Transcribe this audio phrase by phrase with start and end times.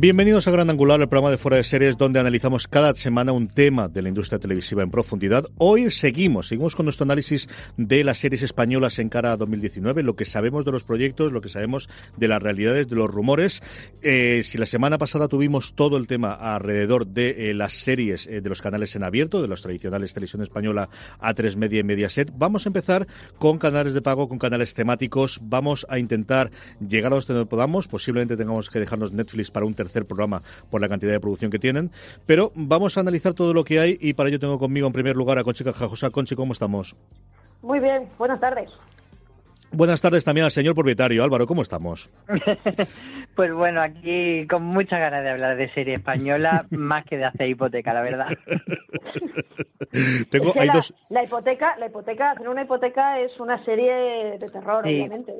[0.00, 3.48] Bienvenidos a Gran Angular, el programa de Fuera de Series, donde analizamos cada semana un
[3.48, 5.46] tema de la industria televisiva en profundidad.
[5.56, 10.14] Hoy seguimos, seguimos con nuestro análisis de las series españolas en cara a 2019, lo
[10.14, 13.60] que sabemos de los proyectos, lo que sabemos de las realidades, de los rumores.
[14.00, 18.40] Eh, si la semana pasada tuvimos todo el tema alrededor de eh, las series eh,
[18.40, 20.88] de los canales en abierto, de los tradicionales Televisión Española,
[21.20, 25.40] A3 Media y Mediaset, vamos a empezar con canales de pago, con canales temáticos.
[25.42, 27.88] Vamos a intentar llegar a donde podamos.
[27.88, 31.50] Posiblemente tengamos que dejarnos Netflix para un tercer tercer programa por la cantidad de producción
[31.50, 31.90] que tienen.
[32.26, 35.16] Pero vamos a analizar todo lo que hay y para ello tengo conmigo en primer
[35.16, 36.10] lugar a Conchi Cajajosa.
[36.10, 36.94] Conchi, ¿cómo estamos?
[37.62, 38.70] Muy bien, buenas tardes.
[39.70, 41.22] Buenas tardes también al señor propietario.
[41.22, 42.10] Álvaro, ¿cómo estamos?
[43.36, 47.48] pues bueno, aquí con muchas ganas de hablar de serie española, más que de hacer
[47.48, 48.28] hipoteca, la verdad.
[50.30, 50.94] Tengo, hay la, dos...
[51.10, 55.32] la, hipoteca, la hipoteca, hacer una hipoteca es una serie de terror, obviamente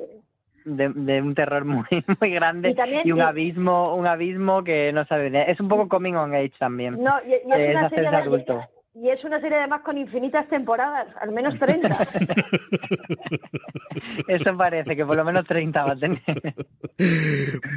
[0.65, 1.85] de, un terror muy
[2.19, 6.33] muy grande y, un abismo un abismo que no sabe es un poco coming on
[6.33, 8.63] age también no y, es, una serie de, adulto
[9.01, 11.87] y es una serie además con infinitas temporadas, al menos 30.
[14.27, 16.19] Eso parece, que por lo menos 30 va a tener.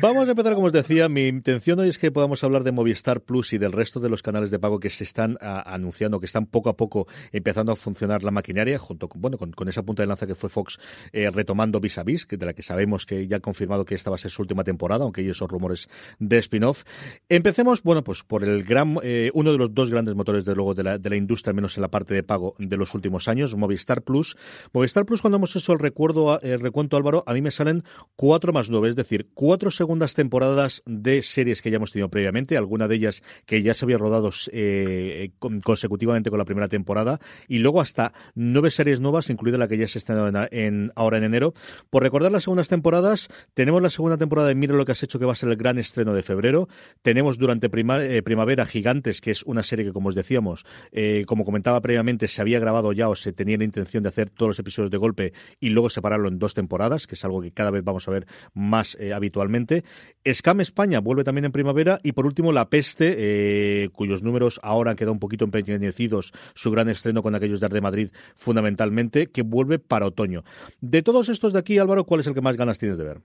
[0.00, 3.20] Vamos a empezar, como os decía, mi intención hoy es que podamos hablar de Movistar
[3.20, 6.46] Plus y del resto de los canales de pago que se están anunciando, que están
[6.46, 10.08] poco a poco empezando a funcionar la maquinaria, junto con, bueno, con, esa punta de
[10.08, 10.80] lanza que fue Fox
[11.12, 13.94] eh, retomando Vis a Vis, que de la que sabemos que ya ha confirmado que
[13.94, 16.82] esta va a ser su última temporada, aunque hay esos rumores de spin-off.
[17.28, 20.74] Empecemos, bueno, pues por el gran, eh, uno de los dos grandes motores, de luego,
[20.74, 23.54] de la, de la industria, menos en la parte de pago de los últimos años,
[23.54, 24.36] Movistar Plus.
[24.72, 27.84] Movistar Plus, cuando hemos hecho el recuerdo, el recuento, Álvaro, a mí me salen
[28.16, 32.56] cuatro más nueve, es decir, cuatro segundas temporadas de series que ya hemos tenido previamente,
[32.56, 35.30] alguna de ellas que ya se había rodado eh,
[35.64, 39.88] consecutivamente con la primera temporada, y luego hasta nueve series nuevas, incluida la que ya
[39.88, 40.12] se está
[40.50, 41.54] en, ahora en enero.
[41.90, 45.18] Por recordar las segundas temporadas, tenemos la segunda temporada de Mira lo que has hecho,
[45.18, 46.68] que va a ser el gran estreno de febrero.
[47.02, 51.44] Tenemos durante eh, primavera Gigantes, que es una serie que, como os decíamos, eh, como
[51.44, 54.58] comentaba previamente, se había grabado ya o se tenía la intención de hacer todos los
[54.58, 57.82] episodios de golpe y luego separarlo en dos temporadas, que es algo que cada vez
[57.82, 59.84] vamos a ver más eh, habitualmente.
[60.30, 64.90] Scam España vuelve también en primavera y por último La Peste, eh, cuyos números ahora
[64.90, 69.42] han quedado un poquito empeñecidos, su gran estreno con aquellos de Arde Madrid fundamentalmente, que
[69.42, 70.44] vuelve para otoño.
[70.80, 73.20] De todos estos de aquí, Álvaro, ¿cuál es el que más ganas tienes de ver?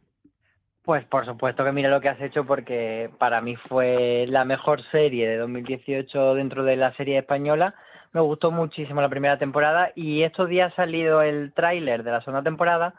[0.88, 4.82] Pues por supuesto que mira lo que has hecho porque para mí fue la mejor
[4.84, 7.76] serie de 2018 dentro de la serie española.
[8.14, 12.22] Me gustó muchísimo la primera temporada y estos días ha salido el tráiler de la
[12.22, 12.94] segunda temporada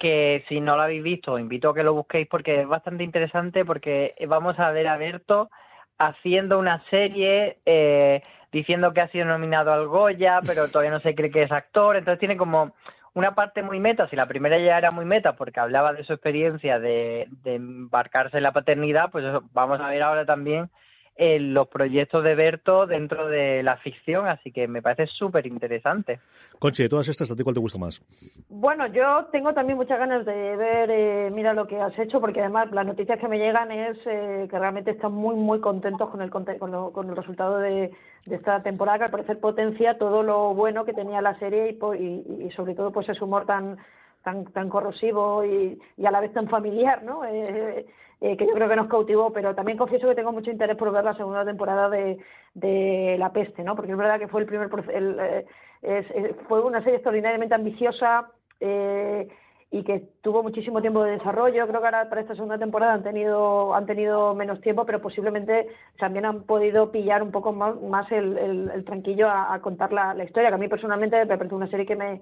[0.00, 3.64] que si no lo habéis visto invito a que lo busquéis porque es bastante interesante
[3.64, 5.48] porque vamos a ver a Berto
[5.96, 11.14] haciendo una serie eh, diciendo que ha sido nominado al Goya pero todavía no se
[11.14, 12.74] cree que es actor entonces tiene como
[13.18, 16.12] una parte muy meta, si la primera ya era muy meta porque hablaba de su
[16.12, 20.70] experiencia de, de embarcarse en la paternidad, pues eso, vamos a ver ahora también
[21.18, 26.20] en los proyectos de Berto dentro de la ficción, así que me parece súper interesante.
[26.60, 28.00] Conchi, de todas estas, ¿a ti cuál te gusta más?
[28.48, 32.40] Bueno, yo tengo también muchas ganas de ver, eh, mira lo que has hecho, porque
[32.40, 36.22] además las noticias que me llegan es eh, que realmente están muy, muy contentos con
[36.22, 37.90] el, con, con el resultado de,
[38.30, 42.50] esta temporada, que al parecer potencia todo lo bueno que tenía la serie y, y,
[42.52, 43.76] sobre todo pues ese humor tan
[44.22, 47.24] tan, tan corrosivo y, y a la vez tan familiar, ¿no?
[47.24, 47.86] Eh,
[48.20, 50.90] eh, que yo creo que nos cautivó, pero también confieso que tengo mucho interés por
[50.90, 52.18] ver la segunda temporada de,
[52.54, 53.76] de La Peste, ¿no?
[53.76, 55.44] Porque es verdad que fue el primer el,
[55.82, 58.30] eh, fue una serie extraordinariamente ambiciosa
[58.60, 59.28] eh,
[59.70, 61.66] y que tuvo muchísimo tiempo de desarrollo.
[61.68, 65.68] Creo que ahora para esta segunda temporada han tenido han tenido menos tiempo, pero posiblemente
[65.98, 70.54] también han podido pillar un poco más, el, tranquillo a, contar la, la, historia, que
[70.56, 72.20] a mí personalmente me parece una serie que me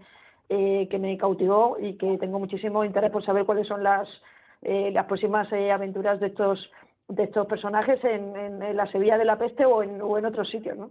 [0.48, 4.08] eh, que me cautivó y que tengo muchísimo interés por saber cuáles son las
[4.62, 6.70] eh, las próximas eh, aventuras de estos
[7.08, 10.50] de estos personajes en, en, la Sevilla de la peste o en, o en otros
[10.50, 10.90] sitios, ¿no?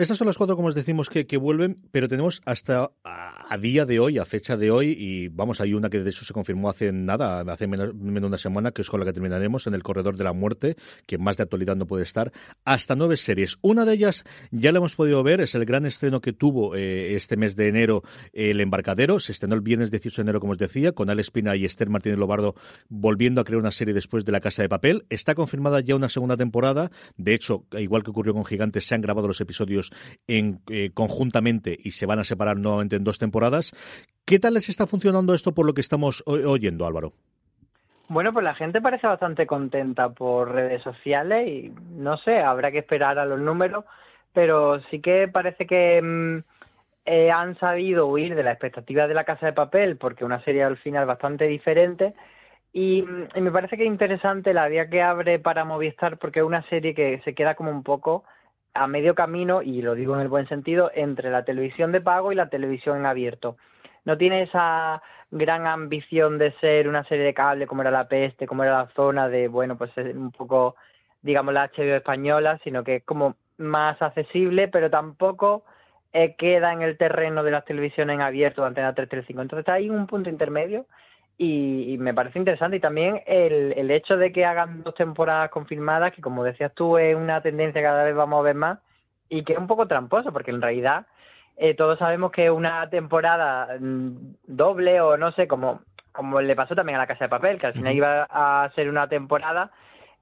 [0.00, 4.00] Estas son las cuatro, como os decimos, que, vuelven, pero tenemos hasta a, día de
[4.00, 6.90] hoy, a fecha de hoy, y vamos, hay una que de hecho se confirmó hace
[6.90, 9.82] nada, hace menos, menos de una semana, que es con la que terminaremos, en el
[9.82, 10.76] Corredor de la Muerte,
[11.06, 12.32] que más de actualidad no puede estar,
[12.64, 13.58] hasta nueve series.
[13.60, 17.14] Una de ellas ya la hemos podido ver, es el gran estreno que tuvo eh,
[17.14, 20.58] este mes de enero El Embarcadero, se estrenó el viernes 18 de enero, como os
[20.58, 22.54] decía, con Ale Espina y Esther Martínez Lobardo
[22.88, 25.04] volviendo a crear una serie después de La Casa de Papel.
[25.10, 29.02] Está confirmada ya una segunda temporada, de hecho, igual que ocurrió con Gigantes, se han
[29.02, 29.89] grabado los episodios
[30.26, 33.72] eh, conjuntamente y se van a separar nuevamente en dos temporadas.
[34.24, 37.12] ¿Qué tal les está funcionando esto por lo que estamos oyendo, Álvaro?
[38.10, 42.78] Bueno, pues la gente parece bastante contenta por redes sociales y no sé, habrá que
[42.78, 43.84] esperar a los números,
[44.32, 46.38] pero sí que parece que mm,
[47.04, 50.64] eh, han sabido huir de la expectativa de la Casa de Papel porque una serie
[50.64, 52.14] al final bastante diferente
[52.72, 56.40] y, mm, y me parece que es interesante la vía que abre para Movistar porque
[56.40, 58.24] es una serie que se queda como un poco
[58.74, 62.32] a medio camino, y lo digo en el buen sentido, entre la televisión de pago
[62.32, 63.56] y la televisión en abierto.
[64.04, 68.46] No tiene esa gran ambición de ser una serie de cable como era la peste,
[68.46, 70.76] como era la zona de, bueno, pues un poco,
[71.22, 75.64] digamos, la HBO española, sino que es como más accesible, pero tampoco
[76.12, 79.42] eh, queda en el terreno de las televisiones en abierto de Antena 335.
[79.42, 80.86] Entonces hay un punto intermedio
[81.42, 82.76] y, me parece interesante.
[82.76, 86.98] Y también el, el hecho de que hagan dos temporadas confirmadas, que como decías tú,
[86.98, 88.78] es una tendencia que cada vez vamos a ver más
[89.30, 91.06] y que es un poco tramposo, porque en realidad
[91.56, 95.80] eh, todos sabemos que una temporada mm, doble o no sé, como,
[96.12, 98.90] como le pasó también a la Casa de Papel, que al final iba a ser
[98.90, 99.70] una temporada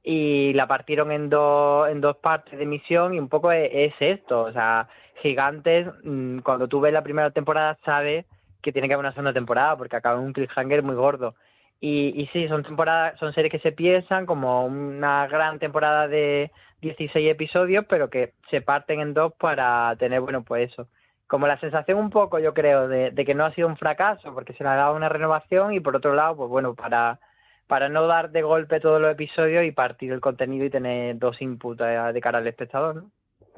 [0.04, 3.94] y la partieron en, dos en dos partes de emisión y un poco es, es
[3.98, 4.88] esto, o sea,
[5.20, 8.24] Gigantes, mm, cuando tú ves la primera temporada sabes
[8.62, 11.34] que tiene que haber una segunda temporada porque acaba un cliffhanger muy gordo.
[11.80, 16.50] Y, y sí, son temporadas, son series que se piensan como una gran temporada de
[16.80, 20.88] 16 episodios, pero que se parten en dos para tener, bueno, pues eso.
[21.26, 24.54] Como la sensación un poco, yo creo, de, que no ha sido un fracaso, porque
[24.54, 27.20] se le ha dado una renovación y por otro lado, pues bueno, para,
[27.66, 31.40] para no dar de golpe todos los episodios y partir el contenido y tener dos
[31.42, 33.10] inputs de cara al espectador, ¿no?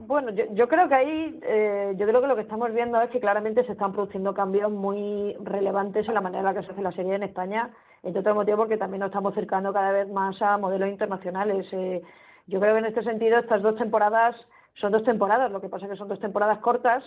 [0.06, 3.10] Bueno, yo, yo creo que ahí, eh, yo creo que lo que estamos viendo es
[3.10, 6.72] que claramente se están produciendo cambios muy relevantes en la manera en la que se
[6.72, 7.70] hace la serie en España,
[8.02, 11.66] entre otros motivos porque también nos estamos acercando cada vez más a modelos internacionales.
[11.72, 12.02] Eh,
[12.46, 14.34] yo creo que en este sentido estas dos temporadas
[14.74, 17.04] son dos temporadas, lo que pasa es que son dos temporadas cortas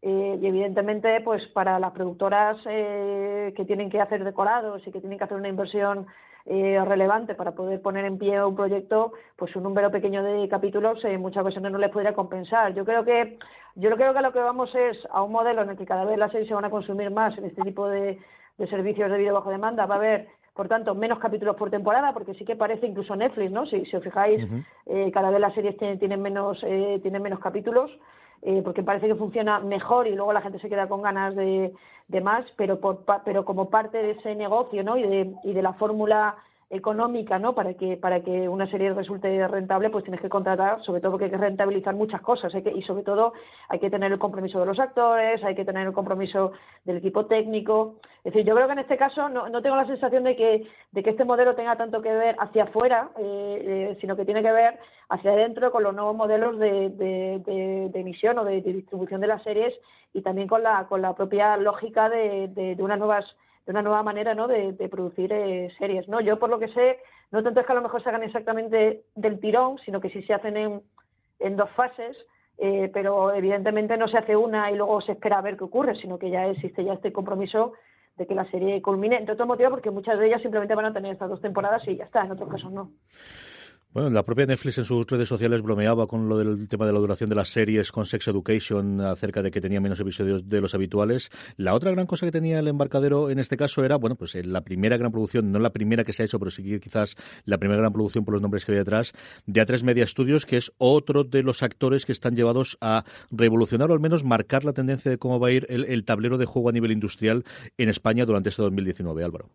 [0.00, 5.00] eh, y evidentemente pues para las productoras eh, que tienen que hacer decorados y que
[5.00, 6.06] tienen que hacer una inversión
[6.46, 11.04] eh, relevante para poder poner en pie un proyecto, pues un número pequeño de capítulos
[11.04, 12.74] eh, muchas veces no les podría compensar.
[12.74, 13.38] Yo creo que
[13.74, 16.04] yo creo que a lo que vamos es a un modelo en el que cada
[16.04, 18.18] vez las series se van a consumir más en este tipo de,
[18.68, 19.86] servicios de vídeo bajo demanda.
[19.86, 23.50] Va a haber por tanto, menos capítulos por temporada, porque sí que parece incluso Netflix,
[23.50, 23.64] ¿no?
[23.64, 24.46] Si, si os fijáis,
[24.84, 27.90] eh, cada vez las series tienen, tienen menos, eh, tienen menos capítulos,
[28.42, 31.72] eh, porque parece que funciona mejor y luego la gente se queda con ganas de,
[32.08, 34.96] de más, pero, por, pero como parte de ese negocio ¿no?
[34.96, 36.36] y, de, y de la fórmula
[36.72, 37.54] económica, ¿no?
[37.54, 41.26] Para que para que una serie resulte rentable, pues tienes que contratar, sobre todo porque
[41.26, 43.34] hay que rentabilizar muchas cosas, y sobre todo
[43.68, 46.52] hay que tener el compromiso de los actores, hay que tener el compromiso
[46.84, 47.96] del equipo técnico.
[48.24, 50.66] Es decir, yo creo que en este caso no, no tengo la sensación de que
[50.92, 54.42] de que este modelo tenga tanto que ver hacia afuera, eh, eh, sino que tiene
[54.42, 54.78] que ver
[55.10, 59.42] hacia adentro con los nuevos modelos de, de, de, emisión o de, distribución de las
[59.42, 59.74] series
[60.14, 63.26] y también con la con la propia lógica de, de unas nuevas
[63.66, 64.48] de una nueva manera ¿no?
[64.48, 66.08] de, producir eh, series.
[66.08, 66.20] ¿no?
[66.20, 66.98] Yo, por lo que sé,
[67.30, 70.22] no tanto es que a lo mejor se hagan exactamente del tirón, sino que sí
[70.22, 70.82] se hacen en,
[71.38, 72.16] en dos fases,
[72.58, 75.96] eh, pero evidentemente no se hace una y luego se espera a ver qué ocurre,
[75.96, 77.72] sino que ya existe ya este compromiso
[78.16, 80.92] de que la serie culmine, entre otros motivos porque muchas de ellas simplemente van a
[80.92, 82.90] tener estas dos temporadas y ya está, en otros casos no.
[83.94, 86.98] Bueno, la propia Netflix en sus redes sociales bromeaba con lo del tema de la
[86.98, 90.74] duración de las series con Sex Education acerca de que tenía menos episodios de los
[90.74, 91.30] habituales.
[91.58, 94.44] La otra gran cosa que tenía el embarcadero en este caso era, bueno, pues eh,
[94.44, 97.58] la primera gran producción, no la primera que se ha hecho, pero sí quizás la
[97.58, 99.12] primera gran producción por los nombres que había detrás,
[99.44, 103.90] de A3 Media Studios, que es otro de los actores que están llevados a revolucionar
[103.90, 106.46] o al menos marcar la tendencia de cómo va a ir el, el tablero de
[106.46, 107.44] juego a nivel industrial
[107.76, 109.50] en España durante este 2019, Álvaro.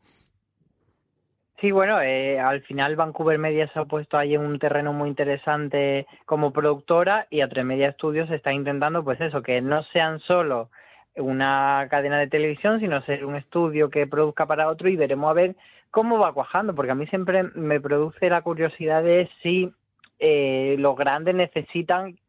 [1.60, 5.10] Sí, bueno, eh, al final Vancouver Media se ha puesto ahí en un terreno muy
[5.10, 10.70] interesante como productora y a Media Studios está intentando, pues eso, que no sean solo
[11.16, 15.34] una cadena de televisión, sino ser un estudio que produzca para otro y veremos a
[15.34, 15.56] ver
[15.90, 19.74] cómo va cuajando, porque a mí siempre me produce la curiosidad de si
[20.20, 22.20] eh, los grandes necesitan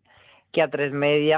[0.53, 0.93] que a Tres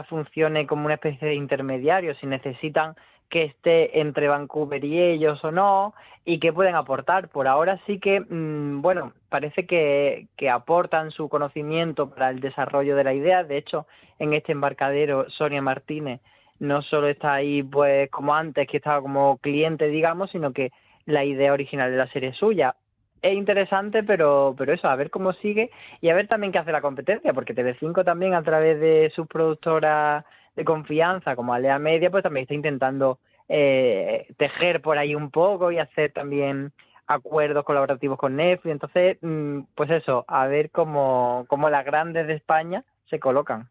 [0.09, 2.95] funcione como una especie de intermediario, si necesitan
[3.31, 5.95] que esté entre Vancouver y ellos o no
[6.25, 7.29] y qué pueden aportar.
[7.29, 12.97] Por ahora sí que, mm, bueno, parece que, que aportan su conocimiento para el desarrollo
[12.97, 13.45] de la idea.
[13.45, 13.87] De hecho,
[14.19, 16.21] en este embarcadero, Sonia Martínez
[16.59, 20.71] no solo está ahí pues como antes, que estaba como cliente, digamos, sino que
[21.07, 22.77] la idea original de la serie es suya.
[23.23, 25.71] Es interesante, pero, pero eso, a ver cómo sigue
[26.01, 29.27] y a ver también qué hace la competencia, porque TV5 también a través de sus
[29.27, 30.25] productoras
[30.57, 35.73] de confianza como Alea Media, pues también está intentando eh, tejer por ahí un poco
[35.73, 36.73] y hacer también
[37.07, 38.73] acuerdos colaborativos con Netflix.
[38.73, 43.69] Entonces, mm, pues eso, a ver cómo, cómo las grandes de España se colocan.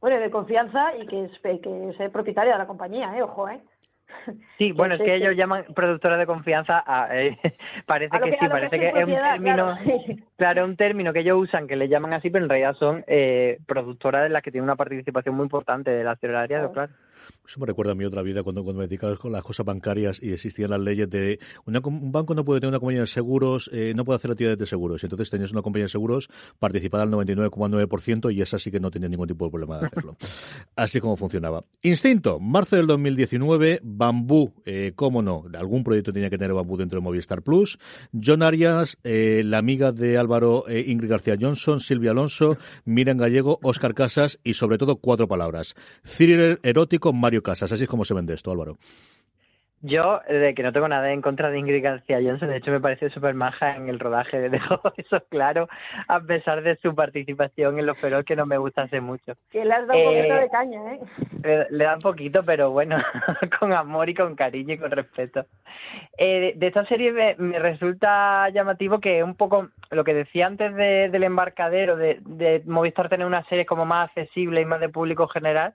[0.00, 3.22] Bueno, de confianza y que es, que es propietaria de la compañía, ¿eh?
[3.22, 3.60] Ojo, ¿eh?
[4.58, 7.38] Sí, bueno, es que ellos llaman productora de confianza a, eh,
[7.86, 9.78] parece que, sí, parece que, es un término,
[10.36, 10.64] claro.
[10.64, 14.22] un término que ellos usan que le llaman así, pero en realidad son eh, productoras
[14.22, 16.92] de las que tienen una participación muy importante de la accionariado, claro.
[17.46, 20.22] Eso me recuerda a mi otra vida cuando, cuando me dedicaba con las cosas bancarias
[20.22, 23.92] y existían las leyes de un banco no puede tener una compañía de seguros, eh,
[23.94, 25.02] no puede hacer actividades de seguros.
[25.02, 28.90] Y entonces tenías una compañía de seguros participada al 99,9% y esa sí que no
[28.90, 30.16] tenía ningún tipo de problema de hacerlo.
[30.76, 31.64] Así como funcionaba.
[31.82, 36.98] Instinto, marzo del 2019, Bambú, eh, cómo no, algún proyecto tenía que tener Bambú dentro
[36.98, 37.78] de Movistar Plus.
[38.12, 43.94] John Arias, eh, la amiga de Álvaro Ingrid García Johnson, Silvia Alonso, Miran Gallego, Oscar
[43.94, 45.74] Casas y sobre todo cuatro palabras.
[46.02, 47.72] Thriller erótico Mario Casas.
[47.72, 48.76] Así es como se vende esto, Álvaro.
[49.82, 52.80] Yo, de que no tengo nada en contra de Ingrid García Johnson, de hecho me
[52.80, 55.68] parece súper maja en el rodaje, dejo eso claro,
[56.08, 59.34] a pesar de su participación en Los Feroz, que no me gusta hace mucho.
[59.50, 61.00] Que le has dado un poquito eh, de caña, ¿eh?
[61.44, 62.96] Le, le, da un poquito, pero bueno,
[63.60, 65.44] con amor y con cariño y con respeto.
[66.16, 71.22] Eh, de, esta serie me, resulta llamativo que un poco lo que decía antes del
[71.22, 75.74] embarcadero, de, de Movistar tener una serie como más accesible y más de público general,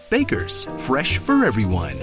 [0.11, 1.95] Bakers, fresh for everyone.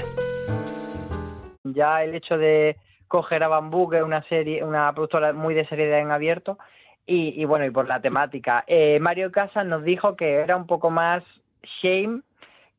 [1.64, 5.66] Ya el hecho de coger a Bambú, que es una serie, una productora muy de
[5.66, 6.58] serie en abierto,
[7.04, 8.64] y, bueno, y por la temática.
[8.66, 11.22] Eh, Mario Casas nos dijo que era un poco más
[11.82, 12.22] shame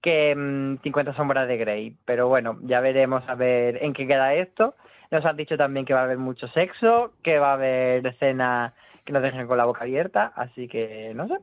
[0.01, 0.33] que
[0.81, 4.73] 50 mm, sombras de Grey, pero bueno, ya veremos a ver en qué queda esto.
[5.11, 8.73] Nos han dicho también que va a haber mucho sexo, que va a haber escenas
[9.05, 11.35] que nos dejen con la boca abierta, así que no sé,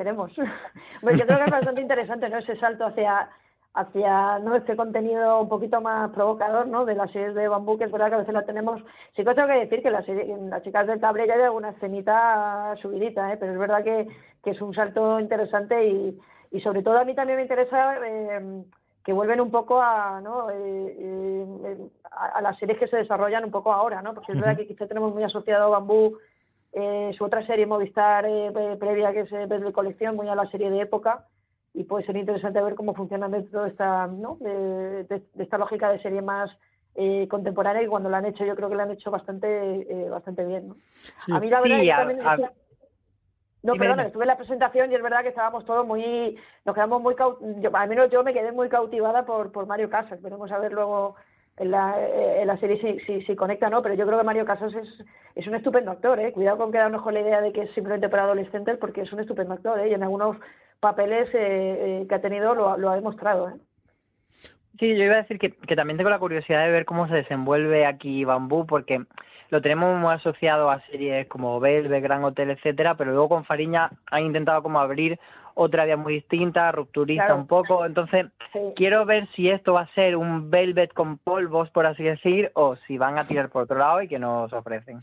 [0.00, 0.32] veremos.
[1.00, 2.38] Porque yo creo que es bastante interesante, ¿no?
[2.38, 3.28] Ese salto hacia
[3.72, 7.84] hacia no este contenido un poquito más provocador no de las series de bambú que
[7.84, 8.82] es verdad que a veces la tenemos
[9.14, 11.70] sí que tengo que decir que la serie, las chicas del cable ya hay alguna
[11.70, 13.36] escenita subidita ¿eh?
[13.38, 14.08] pero es verdad que,
[14.42, 16.18] que es un salto interesante y,
[16.50, 18.64] y sobre todo a mí también me interesa eh,
[19.04, 20.50] que vuelven un poco a, ¿no?
[20.50, 21.76] Eh, eh
[22.10, 24.14] a, las series que se desarrollan un poco ahora, ¿no?
[24.14, 26.18] Porque es verdad que quizá tenemos muy asociado a Bambú
[26.72, 30.70] eh, su otra serie Movistar eh, previa que es de colección, muy a la serie
[30.70, 31.26] de época
[31.74, 34.36] y puede ser interesante ver cómo funciona dentro de esta, ¿no?
[34.40, 36.50] de, esta lógica de serie más
[36.94, 40.08] eh, contemporánea y cuando la han hecho yo creo que la han hecho bastante eh,
[40.08, 40.68] bastante bien.
[40.68, 40.76] ¿no?
[41.36, 42.50] A mí la verdad es que también...
[43.62, 47.02] No, perdón, estuve en la presentación y es verdad que estábamos todos muy, nos quedamos
[47.02, 47.14] muy,
[47.58, 50.22] yo, al menos yo me quedé muy cautivada por, por Mario Casas.
[50.22, 51.16] Veremos a ver luego
[51.60, 51.94] en la,
[52.40, 54.88] en la serie si, si, si, conecta no, pero yo creo que Mario Casas es,
[55.34, 56.32] es un estupendo actor, ¿eh?
[56.32, 59.20] Cuidado con quedarnos con la idea de que es simplemente para adolescentes porque es un
[59.20, 59.90] estupendo actor, ¿eh?
[59.90, 60.38] Y en algunos
[60.80, 63.52] papeles eh, eh, que ha tenido lo, lo ha demostrado, ¿eh?
[64.78, 67.14] Sí, yo iba a decir que, que también tengo la curiosidad de ver cómo se
[67.16, 69.04] desenvuelve aquí Bambú, porque
[69.50, 73.90] lo tenemos muy asociado a series como Velvet, Gran Hotel, etcétera, pero luego con Fariña
[74.10, 75.20] han intentado como abrir
[75.62, 77.84] otra vía muy distinta, rupturista un poco.
[77.84, 78.26] Entonces,
[78.76, 82.76] quiero ver si esto va a ser un Velvet con polvos, por así decir, o
[82.86, 85.02] si van a tirar por otro lado y que nos ofrecen.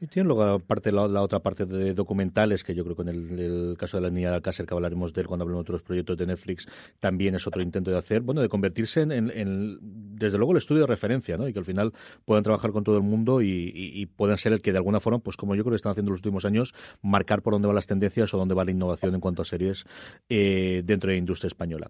[0.00, 3.76] Y tiene luego parte, la, otra parte de documentales, que yo creo que en el,
[3.76, 6.16] caso de la niña de Alcácer, que hablaremos de él cuando hablemos de otros proyectos
[6.16, 6.68] de Netflix,
[7.00, 9.78] también es otro intento de hacer, bueno, de convertirse en,
[10.16, 11.48] desde luego, el estudio de referencia, ¿no?
[11.48, 11.92] Y que al final
[12.24, 15.36] puedan trabajar con todo el mundo y, puedan ser el que de alguna forma, pues
[15.36, 17.86] como yo creo que están haciendo en los últimos años, marcar por dónde van las
[17.86, 19.84] tendencias o dónde va la innovación en cuanto a series
[20.28, 21.88] eh, dentro de la industria española.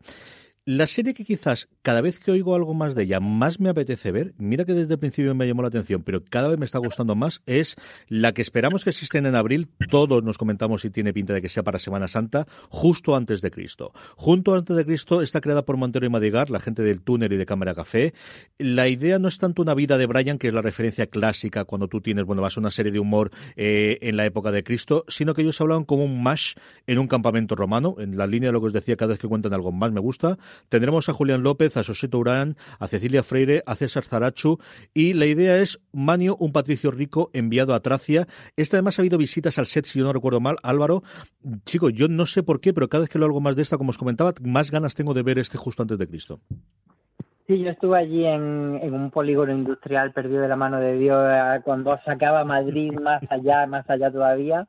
[0.71, 4.13] La serie que quizás cada vez que oigo algo más de ella más me apetece
[4.13, 6.77] ver, mira que desde el principio me llamó la atención, pero cada vez me está
[6.77, 7.77] gustando más, es
[8.09, 9.71] la que esperamos que existen en abril.
[9.91, 13.51] Todos nos comentamos si tiene pinta de que sea para Semana Santa, justo antes de
[13.51, 13.95] Cristo.
[14.17, 17.39] Junto antes de Cristo está creada por Montero y Madigar, la gente del túnel y
[17.39, 18.13] de Cámara Café.
[18.59, 21.89] La idea no es tanto una vida de Brian, que es la referencia clásica cuando
[21.89, 25.07] tú tienes, bueno, vas a una serie de humor eh, en la época de Cristo,
[25.09, 26.57] sino que ellos hablaban como un mash
[26.87, 29.29] en un campamento romano, en la línea de lo que os decía cada vez que
[29.29, 30.37] cuentan algo más me gusta.
[30.69, 34.59] Tendremos a Julián López, a Soseto Urán, a Cecilia Freire, a César Zarachu
[34.95, 38.27] y la idea es Manio, un patricio rico enviado a Tracia.
[38.57, 40.57] Esta además ha habido visitas al set, si yo no recuerdo mal.
[40.63, 41.03] Álvaro,
[41.65, 43.79] chico, yo no sé por qué, pero cada vez que lo hago más de esta,
[43.79, 46.41] como os comentaba, más ganas tengo de ver este justo antes de Cristo.
[47.47, 51.19] Sí, yo estuve allí en, en, un polígono industrial perdido de la mano de Dios
[51.31, 54.69] eh, cuando sacaba Madrid más allá, más allá todavía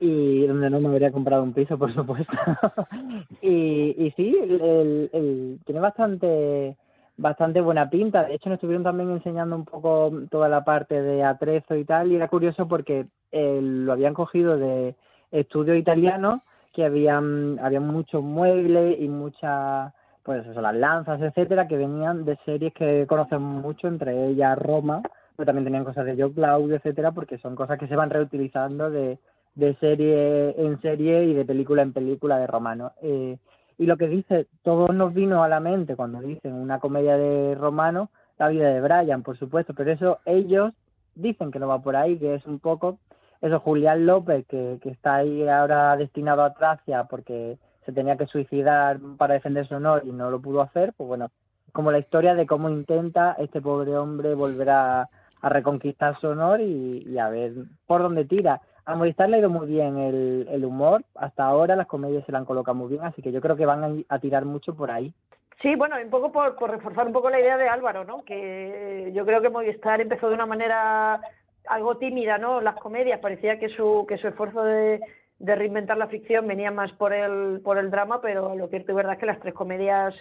[0.00, 2.32] y donde no me habría comprado un piso, por supuesto.
[3.42, 6.76] y, y sí, el, tiene bastante
[7.16, 8.24] bastante buena pinta.
[8.24, 12.12] De hecho, nos estuvieron también enseñando un poco toda la parte de atrezo y tal,
[12.12, 14.94] y era curioso porque eh, lo habían cogido de
[15.32, 16.40] estudios italianos,
[16.72, 22.38] que habían, había muchos muebles y muchas, pues eso, las lanzas, etcétera, que venían de
[22.44, 25.02] series que conocen mucho, entre ellas Roma,
[25.36, 28.90] pero también tenían cosas de Joe Claudio, etcétera, porque son cosas que se van reutilizando
[28.90, 29.18] de
[29.58, 32.92] de serie en serie y de película en película de Romano.
[33.02, 33.38] Eh,
[33.76, 37.54] y lo que dice, todo nos vino a la mente cuando dicen una comedia de
[37.54, 40.72] Romano, la vida de Brian, por supuesto, pero eso ellos
[41.14, 42.98] dicen que no va por ahí, que es un poco
[43.40, 48.26] eso, Julián López, que, que está ahí ahora destinado a Tracia porque se tenía que
[48.26, 51.30] suicidar para defender su honor y no lo pudo hacer, pues bueno,
[51.72, 55.08] como la historia de cómo intenta este pobre hombre volver a,
[55.40, 57.52] reconquistar su honor y, a ver
[57.86, 61.04] por dónde tira a Movistar le ha ido muy bien el, el, humor.
[61.14, 63.66] Hasta ahora las comedias se la han colocado muy bien, así que yo creo que
[63.66, 65.12] van a, tirar mucho por ahí.
[65.60, 68.24] Sí, bueno, un poco por, por, reforzar un poco la idea de Álvaro, ¿no?
[68.24, 71.20] Que yo creo que Movistar empezó de una manera
[71.66, 72.62] algo tímida, ¿no?
[72.62, 75.02] Las comedias parecía que su que su esfuerzo de,
[75.38, 78.94] de reinventar la ficción venía más por el por el drama, pero lo cierto y
[78.94, 80.14] verdad es que las tres comedias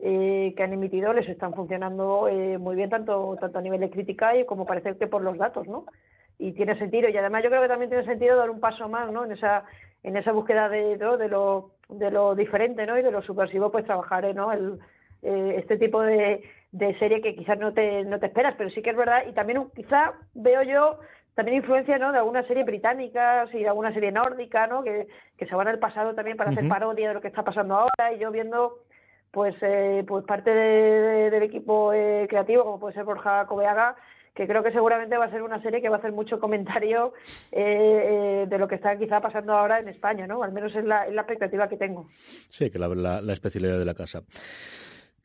[0.00, 3.90] eh, que han emitido les están funcionando eh, muy bien tanto tanto a nivel de
[3.90, 5.84] crítica y como parece que por los datos, ¿no?
[6.40, 7.08] Y tiene sentido.
[7.08, 9.64] Y además yo creo que también tiene sentido dar un paso más no en esa
[10.02, 11.18] en esa búsqueda de ¿no?
[11.18, 14.78] de lo de lo diferente no y de lo subversivo pues trabajar no el,
[15.22, 16.42] eh, este tipo de,
[16.72, 19.24] de serie que quizás no te no te esperas pero sí que es verdad.
[19.28, 20.98] Y también quizá veo yo
[21.34, 22.10] también influencia ¿no?
[22.10, 24.82] de algunas series británicas y de alguna serie nórdica ¿no?
[24.82, 27.76] que, que se van al pasado también para hacer parodia de lo que está pasando
[27.76, 28.12] ahora.
[28.14, 28.78] Y yo viendo
[29.30, 33.94] pues eh, pues parte de, del equipo eh, creativo como puede ser Borja Coveaga
[34.40, 37.12] que creo que seguramente va a ser una serie que va a hacer mucho comentario
[37.52, 40.42] eh, eh, de lo que está quizá pasando ahora en España, ¿no?
[40.42, 42.08] Al menos es la, es la expectativa que tengo.
[42.48, 44.22] Sí, que la, especialidad de la casa.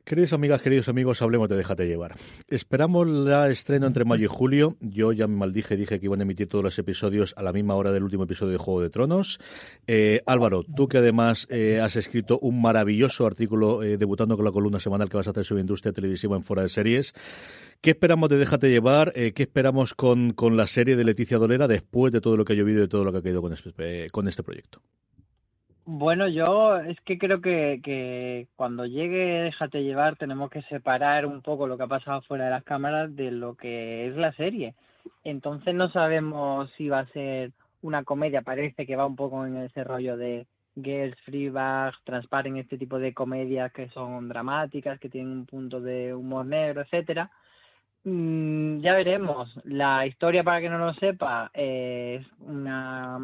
[0.06, 2.16] Queridos amigas, queridos amigos, hablemos de Déjate llevar.
[2.48, 4.78] Esperamos la estreno entre mayo y julio.
[4.80, 7.74] Yo ya me maldije, dije que iban a emitir todos los episodios a la misma
[7.74, 9.40] hora del último episodio de Juego de Tronos.
[9.88, 14.52] Eh, Álvaro, tú que además eh, has escrito un maravilloso artículo eh, debutando con la
[14.52, 17.16] columna semanal que vas a hacer sobre industria televisiva en Fuera de Series.
[17.82, 19.12] ¿Qué esperamos de Déjate llevar?
[19.12, 22.56] ¿Qué esperamos con, con, la serie de Leticia Dolera después de todo lo que ha
[22.56, 24.84] llovido y todo lo que ha caído con este proyecto?
[25.88, 31.42] Bueno, yo es que creo que, que cuando llegue Déjate llevar tenemos que separar un
[31.44, 34.74] poco lo que ha pasado fuera de las cámaras de lo que es la serie.
[35.24, 37.52] Entonces no sabemos si va a ser
[37.84, 42.80] una comedia, parece que va un poco en ese rollo de Girls, Freebag, Transparent, este
[42.80, 47.30] tipo de comedias que son dramáticas, que tienen un punto de humor negro, etcétera.
[48.04, 49.54] Mm, ya veremos.
[49.66, 53.20] La historia, para que no lo sepa, es una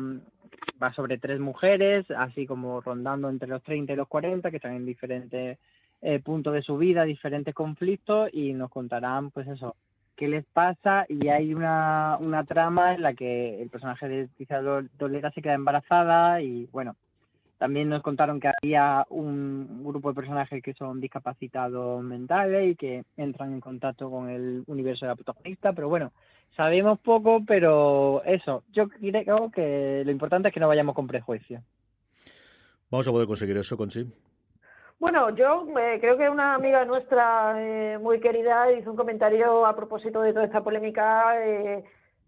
[0.82, 4.74] va sobre tres mujeres, así como rondando entre los 30 y los 40, que están
[4.74, 5.58] en diferentes
[6.02, 9.76] eh, puntos de su vida, diferentes conflictos, y nos contarán, pues eso,
[10.16, 14.62] qué les pasa, y hay una, una trama en la que el personaje de Tiza
[14.62, 16.96] Dolera se queda embarazada, y bueno,
[17.62, 23.04] también nos contaron que había un grupo de personajes que son discapacitados mentales y que
[23.18, 26.12] entran en contacto con el universo de la protagonista, pero bueno,
[26.56, 31.62] sabemos poco, pero eso, yo creo que lo importante es que no vayamos con prejuicio.
[32.90, 34.06] Vamos a poder conseguir eso, Conchi.
[35.00, 39.76] Bueno, yo eh, creo que una amiga nuestra eh, muy querida hizo un comentario a
[39.76, 41.84] propósito de toda esta polémica eh,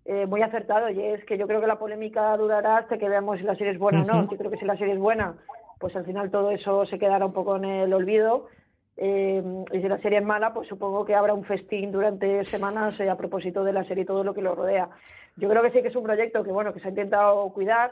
[0.06, 3.38] eh, muy acertado y es que yo creo que la polémica durará hasta que veamos
[3.38, 4.30] si la serie es buena o no.
[4.30, 5.36] Yo creo que si la serie es buena,
[5.80, 8.48] pues al final todo eso se quedará un poco en el olvido
[8.98, 13.00] eh, y si la serie es mala, pues supongo que habrá un festín durante semanas
[13.00, 14.90] eh, a propósito de la serie y todo lo que lo rodea.
[15.36, 17.92] Yo creo que sí que es un proyecto que bueno que se ha intentado cuidar,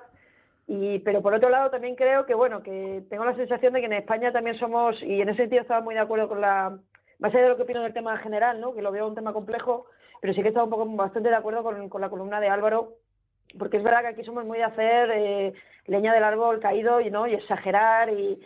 [0.68, 3.88] Y, pero por otro lado también creo que, bueno, que tengo la sensación de que
[3.88, 6.78] en España también somos, y en ese sentido estaba muy de acuerdo con la,
[7.20, 8.74] más allá de lo que opino del tema general, ¿no?
[8.74, 9.86] que lo veo un tema complejo,
[10.22, 12.94] pero sí que estaba un poco bastante de acuerdo con, la columna de Álvaro,
[13.58, 15.54] porque es verdad que aquí somos muy de hacer eh,
[15.88, 18.40] leña del árbol caído y no y exagerar y,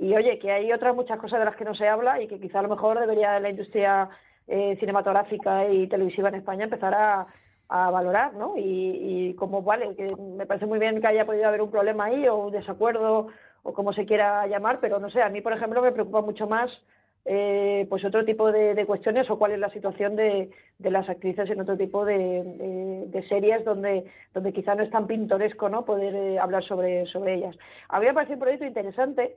[0.00, 2.40] y oye que hay otras muchas cosas de las que no se habla y que
[2.40, 4.08] quizá a lo mejor debería la industria
[4.48, 7.26] eh, cinematográfica y televisiva en España empezar a,
[7.68, 8.56] a valorar, ¿no?
[8.56, 12.06] Y, y como vale, que me parece muy bien que haya podido haber un problema
[12.06, 13.28] ahí o un desacuerdo
[13.62, 16.46] o como se quiera llamar, pero no sé, a mí por ejemplo me preocupa mucho
[16.46, 16.70] más
[17.26, 21.60] eh, pues otro tipo de, cuestiones o cuál es la situación de, las actrices en
[21.60, 26.64] otro tipo de, series donde donde quizá no es tan pintoresco no poder eh, hablar
[26.64, 27.56] sobre sobre ellas
[27.90, 29.36] a mí me parece un proyecto interesante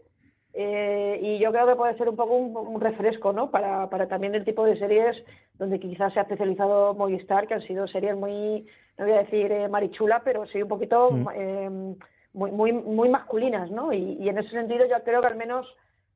[0.53, 4.35] eh, y yo creo que puede ser un poco un, refresco no para, para también
[4.35, 5.17] el tipo de series
[5.57, 8.65] donde quizás se ha especializado Movistar que han sido series muy
[8.97, 11.95] no voy a decir marichula pero sí un poquito mm.
[12.33, 15.65] muy, muy muy masculinas no y, y en ese sentido yo creo que al menos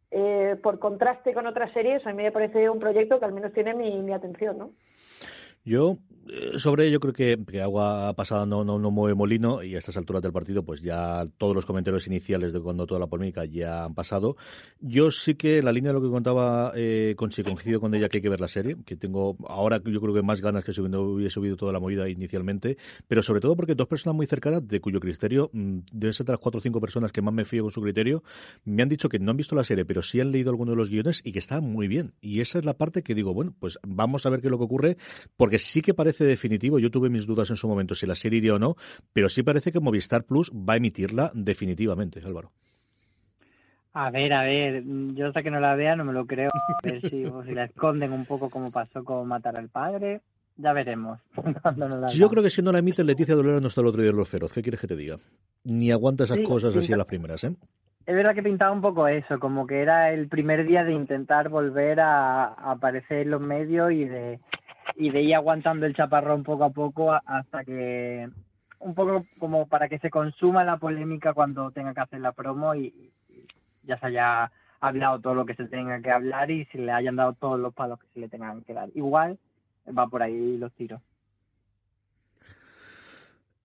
[0.09, 3.51] eh, por contraste con otras series, a mí me parece un proyecto que al menos
[3.51, 4.71] tiene mi, mi atención, ¿no?
[5.65, 5.97] Yo eh,
[6.57, 10.21] sobre ello creo que, agua pasada no, no, no, mueve molino y a estas alturas
[10.21, 13.93] del partido pues ya todos los comentarios iniciales de cuando toda la polémica ya han
[13.93, 14.35] pasado.
[14.79, 18.17] Yo sí que la línea de lo que contaba eh, Conchi, coincido con ella que
[18.17, 20.81] hay que ver la serie, que tengo ahora yo creo que más ganas que si
[20.81, 24.79] hubiese subido toda la movida inicialmente, pero sobre todo porque dos personas muy cercanas de
[24.79, 27.71] cuyo criterio mm, deben ser las cuatro o cinco personas que más me fío con
[27.71, 28.23] su criterio,
[28.65, 30.77] me han dicho que no han visto la serie, pero sí han leído alguno de
[30.77, 32.13] los guiones y que está muy bien.
[32.21, 34.57] Y esa es la parte que digo, bueno, pues vamos a ver qué es lo
[34.57, 34.97] que ocurre,
[35.35, 36.79] porque sí que parece definitivo.
[36.79, 38.75] Yo tuve mis dudas en su momento si la serie iría o no,
[39.13, 42.51] pero sí parece que Movistar Plus va a emitirla definitivamente, Álvaro.
[43.93, 44.83] A ver, a ver,
[45.15, 46.51] yo hasta que no la vea no me lo creo.
[46.53, 50.21] A ver si, la esconden un poco como pasó con Matar al Padre.
[50.55, 51.19] Ya veremos.
[52.15, 54.17] yo creo que si no la emiten, Leticia Dolera no está el otro día en
[54.17, 54.53] Los Feroz.
[54.53, 55.17] ¿Qué quieres que te diga?
[55.63, 57.55] Ni aguanta esas cosas así a las primeras, ¿eh?
[58.05, 61.49] Es verdad que pintaba un poco eso, como que era el primer día de intentar
[61.49, 64.39] volver a aparecer en los medios y de
[64.95, 68.29] y de ir aguantando el chaparrón poco a poco hasta que
[68.79, 72.75] un poco como para que se consuma la polémica cuando tenga que hacer la promo
[72.75, 73.11] y,
[73.83, 77.15] ya se haya hablado todo lo que se tenga que hablar y se le hayan
[77.15, 78.89] dado todos los palos que se le tengan que dar.
[78.95, 79.37] Igual
[79.97, 81.01] va por ahí los tiros.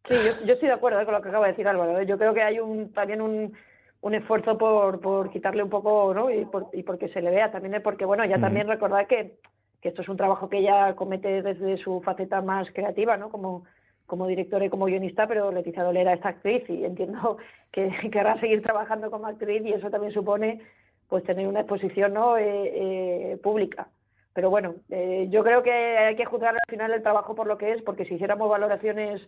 [0.08, 0.14] Sí,
[0.46, 1.98] yo, estoy de acuerdo eh, con lo que acaba de decir Álvaro.
[1.98, 2.06] ¿eh?
[2.06, 3.52] Yo creo que hay un también un,
[4.00, 6.30] un esfuerzo por, por quitarle un poco, ¿no?
[6.30, 7.80] Y, por, y porque se le vea también, ¿eh?
[7.80, 9.38] porque bueno, ya también recordad que
[9.82, 13.30] que esto es un trabajo que ella comete desde su faceta más creativa, ¿no?
[13.30, 13.64] Como,
[14.06, 17.38] como directora y como guionista, pero Leticia Dolera es actriz y entiendo
[17.72, 20.60] que querrá seguir trabajando como actriz y eso también supone
[21.08, 22.38] pues tener una exposición ¿no?
[22.38, 23.88] Eh, eh, pública.
[24.34, 27.58] Pero bueno, eh, yo creo que hay que juzgar al final el trabajo por lo
[27.58, 29.20] que es, porque si hiciéramos valoraciones